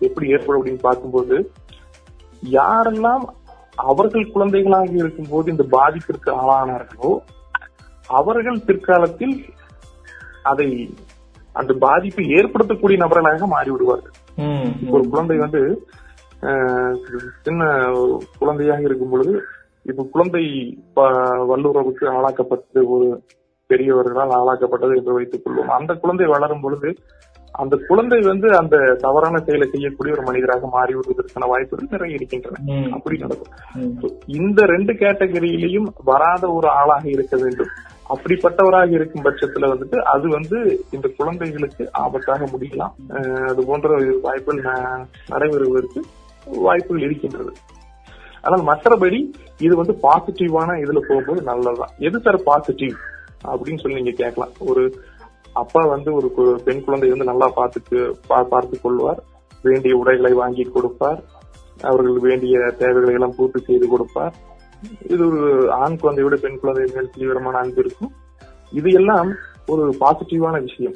[0.00, 1.50] எப்படி ஏற்படும் அப்படின்னு பார்க்கும்போது
[2.42, 3.24] யாரெல்லாம்
[3.74, 7.10] அவர்கள் குழந்தைகளாக இருக்கும்போது இந்த பாதிப்பிற்கு ஆளானார்களோ
[8.08, 9.44] அவர்கள் பிற்காலத்தில்
[10.42, 10.94] அதை
[11.52, 14.16] அந்த பாதிப்பை ஏற்படுத்தக்கூடிய நபர்களாக மாறிவிடுவார்கள்.
[14.90, 15.60] ஒரு குழந்தை வந்து
[17.42, 17.90] சின்ன
[18.38, 19.42] குழந்தையாக இருக்கும் பொழுது
[19.82, 20.44] இப்ப குழந்தை
[21.50, 23.22] வல்லுறவுக்கு ஆளாக்கப்பட்டு ஒரு
[23.66, 26.96] பெரியவர்களால் ஆளாக்கப்பட்டது என்று வைத்துக் கொள்வோம் அந்த குழந்தை வளரும் பொழுது
[27.62, 32.56] அந்த குழந்தை வந்து அந்த தவறான செயலை செய்யக்கூடிய ஒரு மனிதராக மாறிவிடுவதற்கான வாய்ப்புகள் நிறைய இருக்கின்றன.
[32.96, 33.52] அப்படி நடக்கும்.
[34.38, 37.72] இந்த ரெண்டு கேட்டகரியிலையும் வராத ஒரு ஆளாக இருக்க வேண்டும்.
[38.14, 40.58] அப்படிப்பட்டவராக இருக்கும் பட்சத்துல வந்துட்டு அது வந்து
[40.96, 42.94] இந்த குழந்தைகளுக்கு ஆபத்தாக முடியலாம்.
[43.50, 43.96] அது போன்ற
[44.26, 44.68] வாய்ப்புகள்
[45.32, 46.02] நடைபெறுவதற்கு
[46.66, 47.52] வாய்ப்புகள் இருக்கின்றது.
[48.44, 49.18] ஆனால் மற்றபடி
[49.66, 51.94] இது வந்து பாசிட்டிவான இதுல போகும்போது நல்லதுதான்.
[52.08, 52.96] எது சார் பாசிட்டிவ்
[53.52, 54.52] அப்படின்னு சொல்லி நீங்க கேட்கலாம்.
[54.70, 54.82] ஒரு
[55.56, 59.22] அப்பா வந்து ஒரு கு- பெண் குழந்தை வந்து நல்லா பார்த்துட்டு பா- கொள்வார்.
[59.62, 61.22] வேண்டிய உடைகளை வாங்கி கொடுப்பார்.
[61.82, 64.34] அவர்கள் வேண்டிய தேவைகளை எல்லாம் பூர்த்தி செய்து கொடுப்பார்.
[65.08, 68.10] இது ஒரு ஆண் குழந்தையோட பெண் குழந்தை மேல் தீவிரமான அன்பு இருக்கும்.
[68.72, 69.32] இது எல்லாம்
[69.66, 70.94] ஒரு பாசிட்டிவான விஷயம்.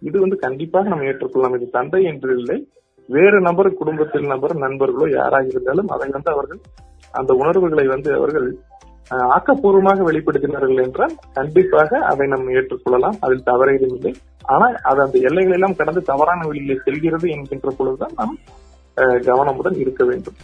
[0.00, 1.60] இது வந்து கண்டிப்பாக நம்ம ஏற்றுக்கொள்ளலாம்.
[1.60, 2.68] இது தந்தை என்று இல்லை.
[3.06, 6.60] வேறு நபர் குடும்பத்தில் நபர் நண்பர்களோ யாராக இருந்தாலும் அதை வந்து அவர்கள்
[7.12, 8.56] அந்த உணர்வுகளை வந்து அவர்கள்
[9.36, 13.16] ஆக்கப்பூர்வமாக வெளிப்படுத்தினார்கள் என்றால் கண்டிப்பாக அதை நம்ம ஏற்றுக்கொள்ளலாம்.
[13.20, 14.12] அதில் தவறு இல்லை.
[14.54, 18.36] ஆனால் அது அந்த எல்லைகள் எல்லாம் கடந்து தவறான வழியிலே செல்கிறது என்கின்ற பொழுதுதான் நாம்
[19.28, 20.36] கவனமுடன் இருக்க வேண்டும்.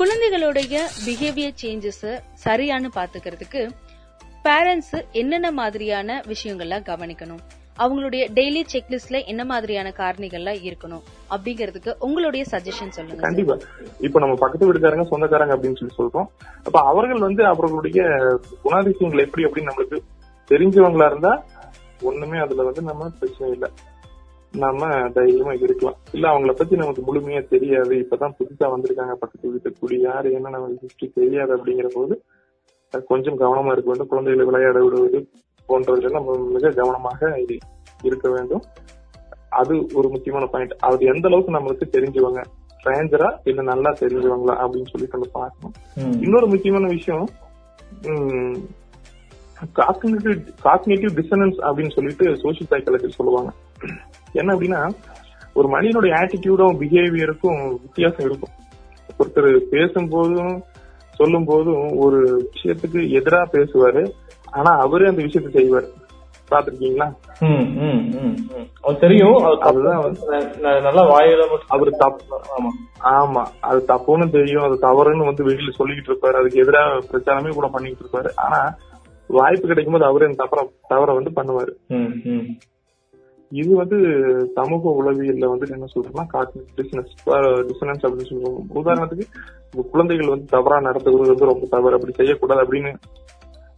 [0.00, 2.06] குழந்தைகளுடைய பிஹேவியர் சேஞ்சஸ்
[2.44, 3.62] சரியானு பாத்துக்கிறதுக்கு
[4.46, 7.42] பேரண்ட்ஸ் என்னென்ன மாதிரியான விஷயங்கள்லாம் கவனிக்கணும்?
[7.78, 13.56] அவங்களுடைய டெய்லி செக்லிஸ்ட்ல என்ன மாதிரியான காரணிகள்லாம் இருக்கணும் அப்படிங்கறதுக்கு உங்களுடைய சஜஷன் சொல்லுங்க கண்டிப்பா.
[14.00, 16.28] இப்ப நம்ம பக்கத்து வீட்டுக்காரங்க சொந்தக்காரங்க அப்படின்னு சொல்லி சொல்றோம்.
[16.64, 18.02] அப்ப அவர்கள் வந்து அவர்களுடைய
[18.64, 20.00] குணாதிசயங்கள் எப்படி அப்படின்னு நம்மளுக்கு
[20.52, 21.44] தெரிஞ்சவங்களா இருந்தா
[22.02, 23.70] ஒண்ணுமே அதுல வந்து நம்ம பிரச்சனை இல்லை.
[24.52, 25.96] நாம தைரியமா இருக்கலாம்.
[26.12, 27.94] இல்ல அவங்கள பத்தி நமக்கு முழுமையா தெரியாது.
[27.94, 32.16] இப்பதான் புதுசா வந்திருக்காங்க பக்கத்து வீட்டுக்கு கூடி யாரு என்ன நமக்கு ஹிஸ்டரி தெரியாது அப்படிங்கிற போது
[33.06, 34.06] கொஞ்சம் கவனமா இருக்க வேண்டும்.
[34.06, 35.20] குழந்தைகளை விளையாட விடுவது
[35.66, 37.58] போன்றவர்கள் நம்ம மிக கவனமாக இரு-
[38.02, 38.62] இருக்க வேண்டும்.
[39.48, 42.44] அது ஒரு முக்கியமான பாயிண்ட் அது எந்த அளவுக்கு நம்மளுக்கு தெரிஞ்சவங்க?
[42.84, 44.56] ஸ்ட்ரேஞ்சரா இல்ல நல்லா தெரிஞ்சவங்களா?
[44.56, 45.72] அப்படின்னு சொல்லி நம்ம பார்க்கணும்.
[46.20, 47.28] இன்னொரு முக்கியமான விஷயம்
[50.64, 53.52] காக்னேட்டிவ் டிசனன்ஸ் அப்படின்னு சொல்லிட்டு சோசியல் சைக்காலஜி சொல்லுவாங்க.
[54.32, 54.94] என்ன அப்படின்னா
[55.54, 58.50] ஒரு மனிதனுடைய ஆட்டிடியூடும் பிஹேவியருக்கும் வித்தியாசம் இருக்கும்.
[59.18, 60.62] ஒருத்தர் பேசும்போதும்
[61.10, 64.10] சொல்லும் போதும் ஒரு விஷயத்துக்கு எதிரா பேசுவாரு.
[64.58, 65.88] ஆனா அவரே அந்த விஷயத்தை செய்வார்.
[66.50, 67.06] பாத்திருக்கீங்களா
[69.02, 69.36] தெரியும்.
[69.68, 70.00] அதுதான்
[70.86, 71.44] நல்லா வாயில
[71.74, 72.40] அவரு தப்பு
[73.18, 73.42] ஆமா.
[73.68, 74.66] அது தப்புன்னு தெரியும்.
[74.66, 76.38] அது தவறுன்னு வந்து வெளியில சொல்லிக்கிட்டு இருப்பாரு.
[76.40, 78.32] அதுக்கு எதிராக பிரச்சாரமே கூட பண்ணிட்டு இருப்பாரு.
[78.44, 78.60] ஆனா
[79.30, 81.72] வாய்ப்பு கிடைக்கும் போது அவரே அந்த தவற தவற வந்து பண்ணுவாரு.
[83.52, 83.98] இது வந்து
[84.56, 87.12] சமூக உளவியல்ல வந்து என்ன சொல்றோம்னா காக்னிட்டிவ் டிசனன்ஸ்
[87.70, 89.26] டிசனன்ஸ் அப்படின்னு சொல்லுவோம் உதாரணத்துக்கு
[89.92, 91.96] குழந்தைகள் வந்து தவறா நடத்துவது வந்து ரொம்ப தவறு.
[91.98, 92.92] அப்படி செய்யக்கூடாது அப்படின்னு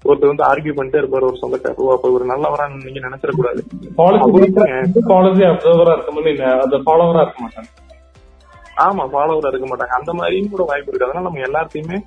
[0.04, 1.78] ஒருத்தர் வந்து ஆர்கியூ பண்ணிட்டே இருப்பாரு ஒரு சொந்தக்காரர்.
[1.78, 3.60] ஓ, அப்ப ஒரு நல்லவரா நீங்க நினைச்சிடக்கூடாது.
[3.94, 4.50] பாலிசி
[5.06, 7.70] பாலிசி அப்சர்வரா இருக்க முடியும் அந்த ஃபாலோவரா இருக்க மாட்டாங்க.
[8.76, 9.94] ஆமா ஃபாலோவர் இருக்க மாட்டாங்க.
[9.98, 11.06] அந்த மாதிரியும் கூட வாய்ப்பு இருக்கு.
[11.06, 11.98] அதனால நம்ம எல்லாத்தையுமே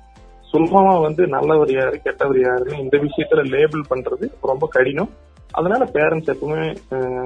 [0.52, 5.10] சுலபமா வந்து நல்லவர் யாரு கெட்டவர் யாருன்னு இந்த விஷயத்துல லேபிள் பண்றது ரொம்ப கடினம்.
[5.52, 6.76] அதனால பேரண்ட்ஸ் எப்பவுமே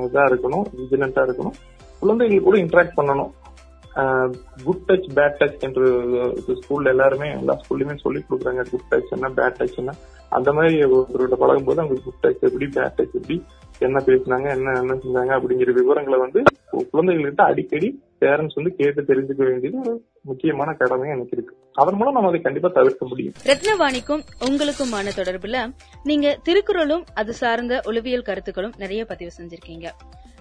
[0.09, 1.57] இதா இருக்கணும் விஜிலண்டா இருக்கணும்.
[2.01, 3.33] குழந்தைகள் கூட இன்டராக்ட் பண்ணணும்.
[4.65, 5.85] குட் டச் பேட் டச் என்று
[6.61, 8.65] ஸ்கூல்ல எல்லாருமே எல்லா ஸ்கூல்லயுமே சொல்லி கொடுக்குறாங்க.
[8.71, 9.95] குட் டச் என்ன பேட் டச் என்ன.
[10.29, 13.45] அந்த மாதிரி ஒருத்தரோட பழகும் போது அவங்களுக்கு குட் டச் எப்படி பேட் டச் எப்படி
[13.79, 16.43] என்ன பேசினாங்க என்ன என்ன செஞ்சாங்க அப்படிங்கிற விவரங்களை வந்து
[16.93, 21.57] குழந்தைகள்கிட்ட அடிக்கடி பேரண்ட்ஸ் வந்து கேட்டு தெரிஞ்சுக்க வேண்டியது ஒரு முக்கியமான கடமை எனக்கு இருக்கு.
[21.73, 23.33] அதன் மூலம் நம்ம அதை கண்டிப்பா தவிர்க்க முடியும்.
[23.45, 25.73] ரத்னவாணிக்கும் உங்களுக்குமான தொடர்புல
[26.03, 29.87] நீங்க திருக்குறளும் அது சார்ந்த உளவியல் கருத்துக்களும் நிறைய பதிவு செஞ்சிருக்கீங்க.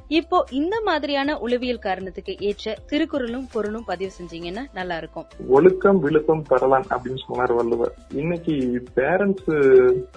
[0.09, 6.87] இப்போ இந்த மாதிரியான உளவியல் காரணத்துக்கு ஏற்ற திருக்குறளும் பொருளும் பதிவு செஞ்சீங்கன்னா நல்லா இருக்கும் ஒழுக்கம் விழுப்பம் பெறலாம்
[6.89, 7.93] அப்படின்னு சொன்னார் வள்ளுவர்.
[8.21, 8.55] இன்னைக்கு
[8.97, 9.49] பேரண்ட்ஸ்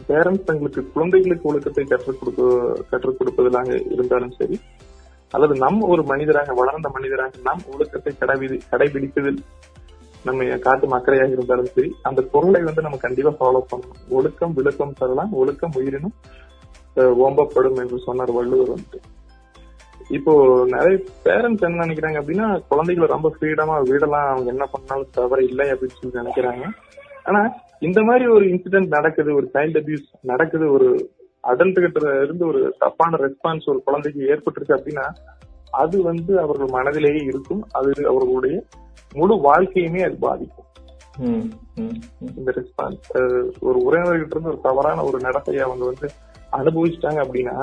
[0.08, 2.42] பேரண்ட்ஸ் தங்களுக்கு குழந்தைகளுக்கு ஒழுக்கத்தை கற்றுக் கொடுக்க
[2.90, 4.58] கற்றுக் கொடுப்பதாக இருந்தாலும் சரி
[5.32, 9.40] அல்லது நம் ஒரு மனிதராக வளர்ந்த மனிதராக நாம் ஒழுக்கத்தை கடைபிடி கடைபிடிப்பதில்
[10.24, 14.00] நம்ம காட்டு மக்களையாக இருந்தாலும் சரி அந்த பொருளை வந்து நம்ம கண்டிப்பா ஃபாலோ பண்ணணும்.
[14.08, 16.16] ஒழுக்கம் விழுக்கம் தரலாம் ஒழுக்கம் உயிரினும்
[17.26, 19.14] ஓம்பப்படும் என்று சொன்னார் வள்ளுவர் வந்துட்டு
[20.16, 20.32] இப்போ
[20.72, 24.28] நிறைய பேரண்ட்ஸ் என்ன நினைக்கிறாங்க அப்படின்னா குழந்தைகளை ரொம்ப ஃப்ரீடமா விடலாம்.
[24.32, 26.66] அவங்க என்ன பண்ணாலும் தவறு இல்லை அப்படின்னு சொல்லி நினைக்கிறாங்க.
[27.28, 27.40] ஆனா
[27.86, 30.88] இந்த மாதிரி ஒரு இன்சிடென்ட் நடக்குது ஒரு சைல்டு அபியூஸ் நடக்குது ஒரு
[31.44, 35.06] அடல்ட் கிட்ட இருந்து ஒரு தப்பான ரெஸ்பான்ஸ் ஒரு குழந்தைக்கு ஏற்பட்டிருக்கு அப்படின்னா
[35.82, 37.62] அது வந்து அவர்கள் மனதிலேயே இருக்கும்.
[37.78, 38.56] அது அவர்களுடைய
[39.18, 40.70] முழு வாழ்க்கையுமே அது பாதிக்கும்.
[42.38, 43.10] இந்த ரெஸ்பான்ஸ்
[43.66, 46.08] ஒரு உறவினர்கிட்ட இருந்து ஒரு தவறான ஒரு நடத்தையை அவங்க வந்து
[46.60, 47.56] அனுபவிச்சிட்டாங்க அப்படின்னா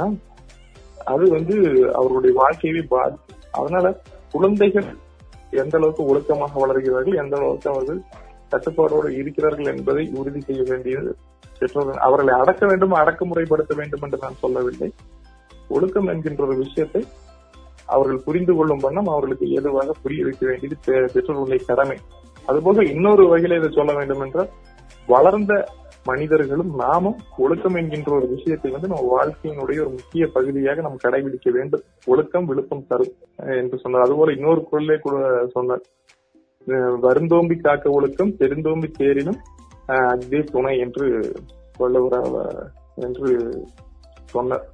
[1.05, 1.55] அது வந்து
[1.93, 4.01] அவருடைய வாழ்க்கையவே பாதிக்கும் அதனால
[4.31, 4.85] குழந்தைகள்
[5.51, 8.01] எந்த அளவுக்கு ஒழுக்கமாக வளர்கிறார்கள் எந்த அளவுக்கு அவர்கள்
[8.49, 11.15] கட்டுப்பாடோடு இருக்கிறார்கள் என்பதை உறுதி செய்ய வேண்டியது
[11.59, 11.93] பெற்றோர்கள்.
[11.93, 14.93] அவர்களை அடக்க வேண்டும் அடக்குமுறைப்படுத்த வேண்டும் என்று நான் சொல்லவில்லை.
[15.69, 17.05] ஒழுக்கம் என்கின்ற ஒரு விஷயத்தை
[17.85, 21.97] அவர்கள் புரிந்து கொள்ளும் வண்ணம் அவர்களுக்கு ஏதுவாக புரிய வைக்க வேண்டியது பெ- பெற்றோர்களுடைய கடமை.
[22.47, 24.49] அதுபோக இன்னொரு வகையில இதை சொல்ல வேண்டும் என்றால்
[25.07, 25.65] வளர்ந்த
[26.05, 31.81] மனிதர்களும் நாமும் ஒழுக்கம் என்கின்ற ஒரு விஷயத்தை வந்து நம்ம வாழ்க்கையினுடைய ஒரு முக்கிய பகுதியாக நாம் கடைபிடிக்க வேண்டும்.
[32.05, 34.01] ஒழுக்கம் விழுப்பம் தரும் என்று சொன்னார்.
[34.01, 35.81] அதுபோல இன்னொரு குரலே கூட சொன்னார்.
[37.01, 39.39] வருந்தோம்பி காக்க ஒழுக்கம் பெருந்தோம்பி தேரினும்
[39.87, 41.33] அஹ் துணை என்று
[41.77, 43.53] வள்ளுவர் என்று
[44.25, 44.65] சொன்னார்.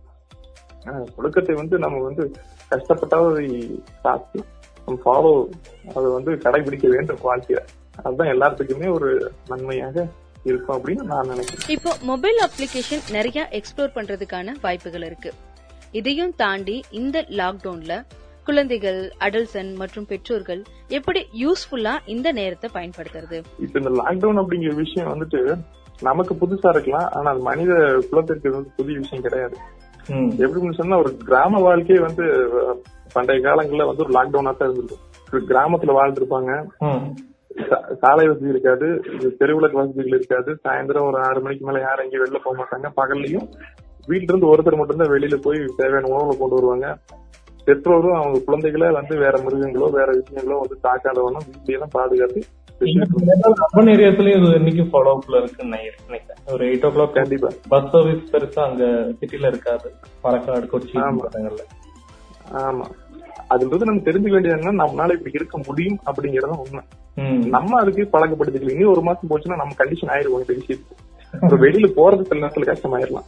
[1.16, 2.32] ஒழுக்கத்தை வந்து நம்ம வந்து
[2.72, 4.48] கஷ்டப்பட்டாவது அதை சாப்பிட்டு
[4.86, 5.50] நம்ம ஃபாலோ
[5.96, 7.58] அதை வந்து கடைபிடிக்க வேண்டும் வாழ்க்கையில.
[8.04, 10.08] அதுதான் எல்லாத்துக்குமே ஒரு நன்மையாக
[10.44, 11.68] இருக்கும் அப்படின்னு நான் நினைக்கிறேன்.
[11.68, 15.34] இப்போ மொபைல் அப்ளிகேஷன் நிறைய எக்ஸ்ப்ளோர் பண்றதுக்கான வாய்ப்புகள் இருக்கு.
[15.92, 18.06] இதையும் தாண்டி இந்த லாக்டவுன்ல
[18.44, 23.44] குழந்தைகள் அடல்சன் மற்றும் பெற்றோர்கள் எப்படி யூஸ்ஃபுல்லா இந்த நேரத்தை பயன்படுத்துறது?
[23.60, 25.60] இப்ப இந்த லாக்டவுன் அப்படிங்கிற விஷயம் வந்துட்டு
[26.02, 27.10] நமக்கு புதுசா இருக்கலாம்.
[27.12, 29.58] ஆனா அது மனித குலத்திற்கு வந்து புதிய விஷயம் கிடையாது.
[30.08, 30.32] ம்.
[30.38, 32.50] எப்படின்னு சொன்னா ஒரு கிராம வாழ்க்கையே வந்து
[33.14, 36.66] பண்டைய காலங்கள்ல வந்து ஒரு லாக்டவுனா தான் இருந்திருக்கும் கிராமத்துல வாழ்ந்திருப்பாங்க.
[38.02, 38.88] சாலை வசதி இருக்காது
[39.40, 40.52] தெருவிளக்கு வசதிகள் இருக்காது.
[40.64, 42.90] சாயந்தரம் ஒரு ஆறு மணிக்கு மேல யாரும் எங்கேயும் வெளில போக மாட்டாங்க.
[43.02, 43.48] பகல்லையும்
[44.08, 46.88] வீட்டுல இருந்து ஒருத்தர் மட்டும்தான் வெளியில போய் தேவையான உணவுகளை கொண்டு வருவாங்க.
[47.68, 52.42] பெற்றோரும் அவங்க குழந்தைகளை வந்து வேற மிருகங்களோ வேற விஷயங்களோ வந்து தாக்காதவனும் வீட்லயே தான் பாதுகாத்து
[53.64, 56.40] அர்பன் ஏரியாஸ்லயும் இது இன்னைக்கு ஃபாலோ அப்ல இருக்குன்னு நான் நினைக்கிறேன்.
[56.54, 57.50] ஒரு எயிட் ஓ கிளாக் கண்டிப்பா.
[57.70, 58.84] பஸ் சர்வீஸ் பெருசா அங்க
[59.20, 59.90] சிட்டில இருக்காது.
[60.22, 61.26] பறக்காடு கொச்சி ஆமா.
[62.64, 62.86] ஆமா.
[63.50, 66.84] அதுன்றது நம்ம தெரிஞ்சுக்க வேண்டியது என்னன்னா நம்மளால இப்படி இருக்க முடியும் அப்படிங்கறது உண்மை.
[67.50, 68.72] நம்ம அதுக்கு பழக்கப்படுத்திக்கலாம்.
[68.72, 70.98] இனி ஒரு மாசம் போச்சுன்னா நம்ம கண்டிஷன் ஆயிருவோம் இந்த விஷயத்துக்கு.
[71.64, 73.28] வெளியில போறது சில நேரத்துல கஷ்டமாயிரலாம்.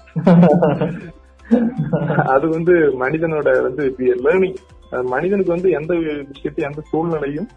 [2.34, 4.56] அது வந்து மனிதனோட வந்து லேர்னிங்
[5.04, 5.94] மனிதனுக்கு வந்து எந்த
[6.28, 7.48] விஷயத்தையும் எந்த சூழ்நிலையும்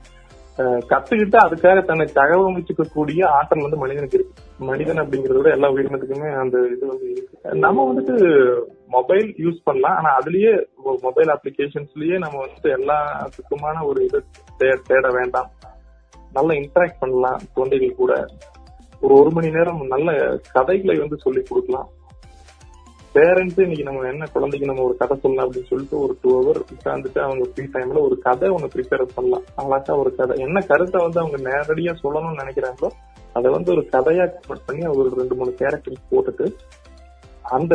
[0.63, 4.43] கத்துக்கிட்டு அதுக்காக தன்னை தகவமைச்சுக்க கூடிய ஆற்றல் வந்து மனிதனுக்கு இருக்கு.
[4.59, 7.55] மனிதன் அப்படிங்கறத விட எல்லா உயிரினத்துக்குமே அந்த இது வந்து இருக்கு.
[7.55, 9.97] நம்ம வந்துட்டு மொபைல் யூஸ் பண்ணலாம்.
[9.97, 10.67] ஆனா அதுலயே
[11.01, 14.25] மொபைல் அப்ளிகேஷன்ஸ்லயே நம்ம வந்துட்டு எல்லாத்துக்குமான ஒரு இது
[14.59, 15.51] தே- தேட வேண்டாம்.
[16.33, 18.27] நல்லா இன்டராக்ட் பண்ணலாம் குழந்தைகள் கூட.
[19.01, 21.89] ஒரு ஒரு மணி நேரம் நல்ல கதைகளை வந்து சொல்லி கொடுக்கலாம்.
[23.17, 27.19] பேரண்ட்ஸ் இன்னைக்கு நம்ம என்ன குழந்தைக்கு நம்ம ஒரு கதை சொல்லலாம் அப்படின்னு சொல்லிட்டு ஒரு டூ ஹவர் உட்காந்துட்டு
[27.19, 29.45] அவங்க ஃப்ரீ டைம்ல ஒரு கதை ஒன்று ப்ரிப்பேர் பண்ணலாம்.
[29.55, 30.37] அழகா ஒரு கதை.
[30.47, 32.89] என்ன கருத்தை வந்து அவங்க நேரடியா சொல்லணும்னு நினைக்கிறாங்களோ
[33.33, 36.47] அதை வந்து ஒரு கதையா கன்வெர்ட் பண்ணி ஒரு ரெண்டு மூணு கேரக்டர் போட்டுட்டு
[37.57, 37.75] அந்த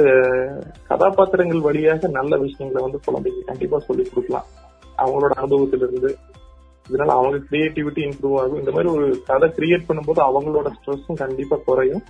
[0.90, 4.48] கதாபாத்திரங்கள் வழியாக நல்ல விஷயங்களை வந்து குழந்தைக்கு கண்டிப்பா சொல்லி கொடுக்கலாம்.
[4.98, 6.12] அவங்களோட அனுபவத்திலிருந்து.
[6.90, 8.60] இதனால அவங்க கிரியேட்டிவிட்டி இம்ப்ரூவ் ஆகும்.
[8.60, 12.04] இந்த மாதிரி ஒரு கதை கிரியேட் பண்ணும்போது அவங்களோட ஸ்ட்ரெஸ்ஸும் கண்டிப்பா குறையும்.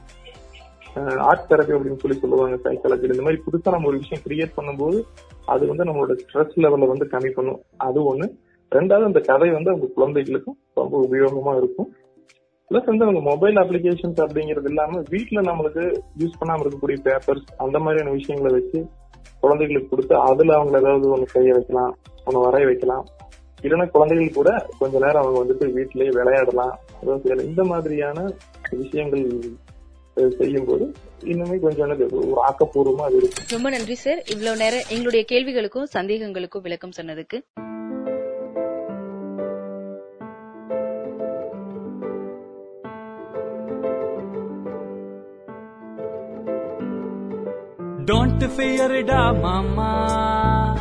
[1.30, 5.00] ஆர்ட் தெரப்பி அப்படின்னு சொல்லி சொல்லுவாங்க சைக்காலஜி இந்த மாதிரி புதுசா நம்ம ஒரு விஷயம் கிரியேட் பண்ணும்போது
[5.46, 7.60] அது வந்து நம்மளோட ஸ்ட்ரெஸ் லெவலை வந்து கம்மி பண்ணும்.
[7.78, 8.28] அது ஒண்ணு.
[8.72, 11.90] ரெண்டாவது அந்த கதை வந்து அவங்க குழந்தைகளுக்கும் ரொம்ப உபயோகமா இருக்கும்.
[12.72, 15.84] பிளஸ் வந்து அவங்க மொபைல் அப்ளிகேஷன்ஸ் அப்படிங்கிறது இல்லாம வீட்டுல நம்மளுக்கு
[16.20, 18.82] யூஸ் பண்ணாம இருக்கக்கூடிய பேப்பர்ஸ் அந்த மாதிரியான விஷயங்களை வச்சு
[19.42, 23.06] குழந்தைகளுக்கு கொடுத்து அதுல அவங்க ஏதாவது ஒண்ணு செய்ய வைக்கலாம் ஒண்ணு வரைய வைக்கலாம்.
[23.62, 28.28] இல்லைன்னா குழந்தைகள் கூட கொஞ்ச நேரம் அவங்க வந்துட்டு வீட்டிலேயே விளையாடலாம் அதாவது இந்த மாதிரியான
[28.72, 29.26] விஷயங்கள்
[30.20, 30.86] அஹ், செய்யும்போது
[31.26, 36.98] இன்னுமே கொஞ்சம் ஒரு ஆக்கப்பூர்வமா அது இருக்கும் ரொம்ப நன்றி சார் இவ்வளவு நேரம் எங்களுடைய கேள்விகளுக்கும் சந்தேகங்களுக்கும் விளக்கம்
[37.00, 37.40] சொன்னதுக்கு
[48.02, 50.76] Don't fear da mama.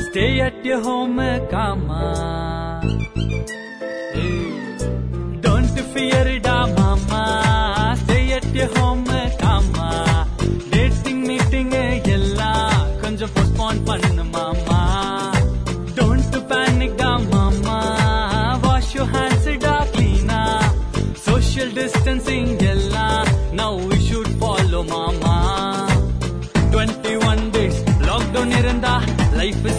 [0.00, 2.02] Stay at your home, kama.
[4.12, 4.57] Hey.
[22.28, 25.34] Distancing எல்லாம் now we should follow mama
[26.72, 27.76] 21 days
[28.08, 28.94] lockdown இருந்தா
[29.40, 29.77] life is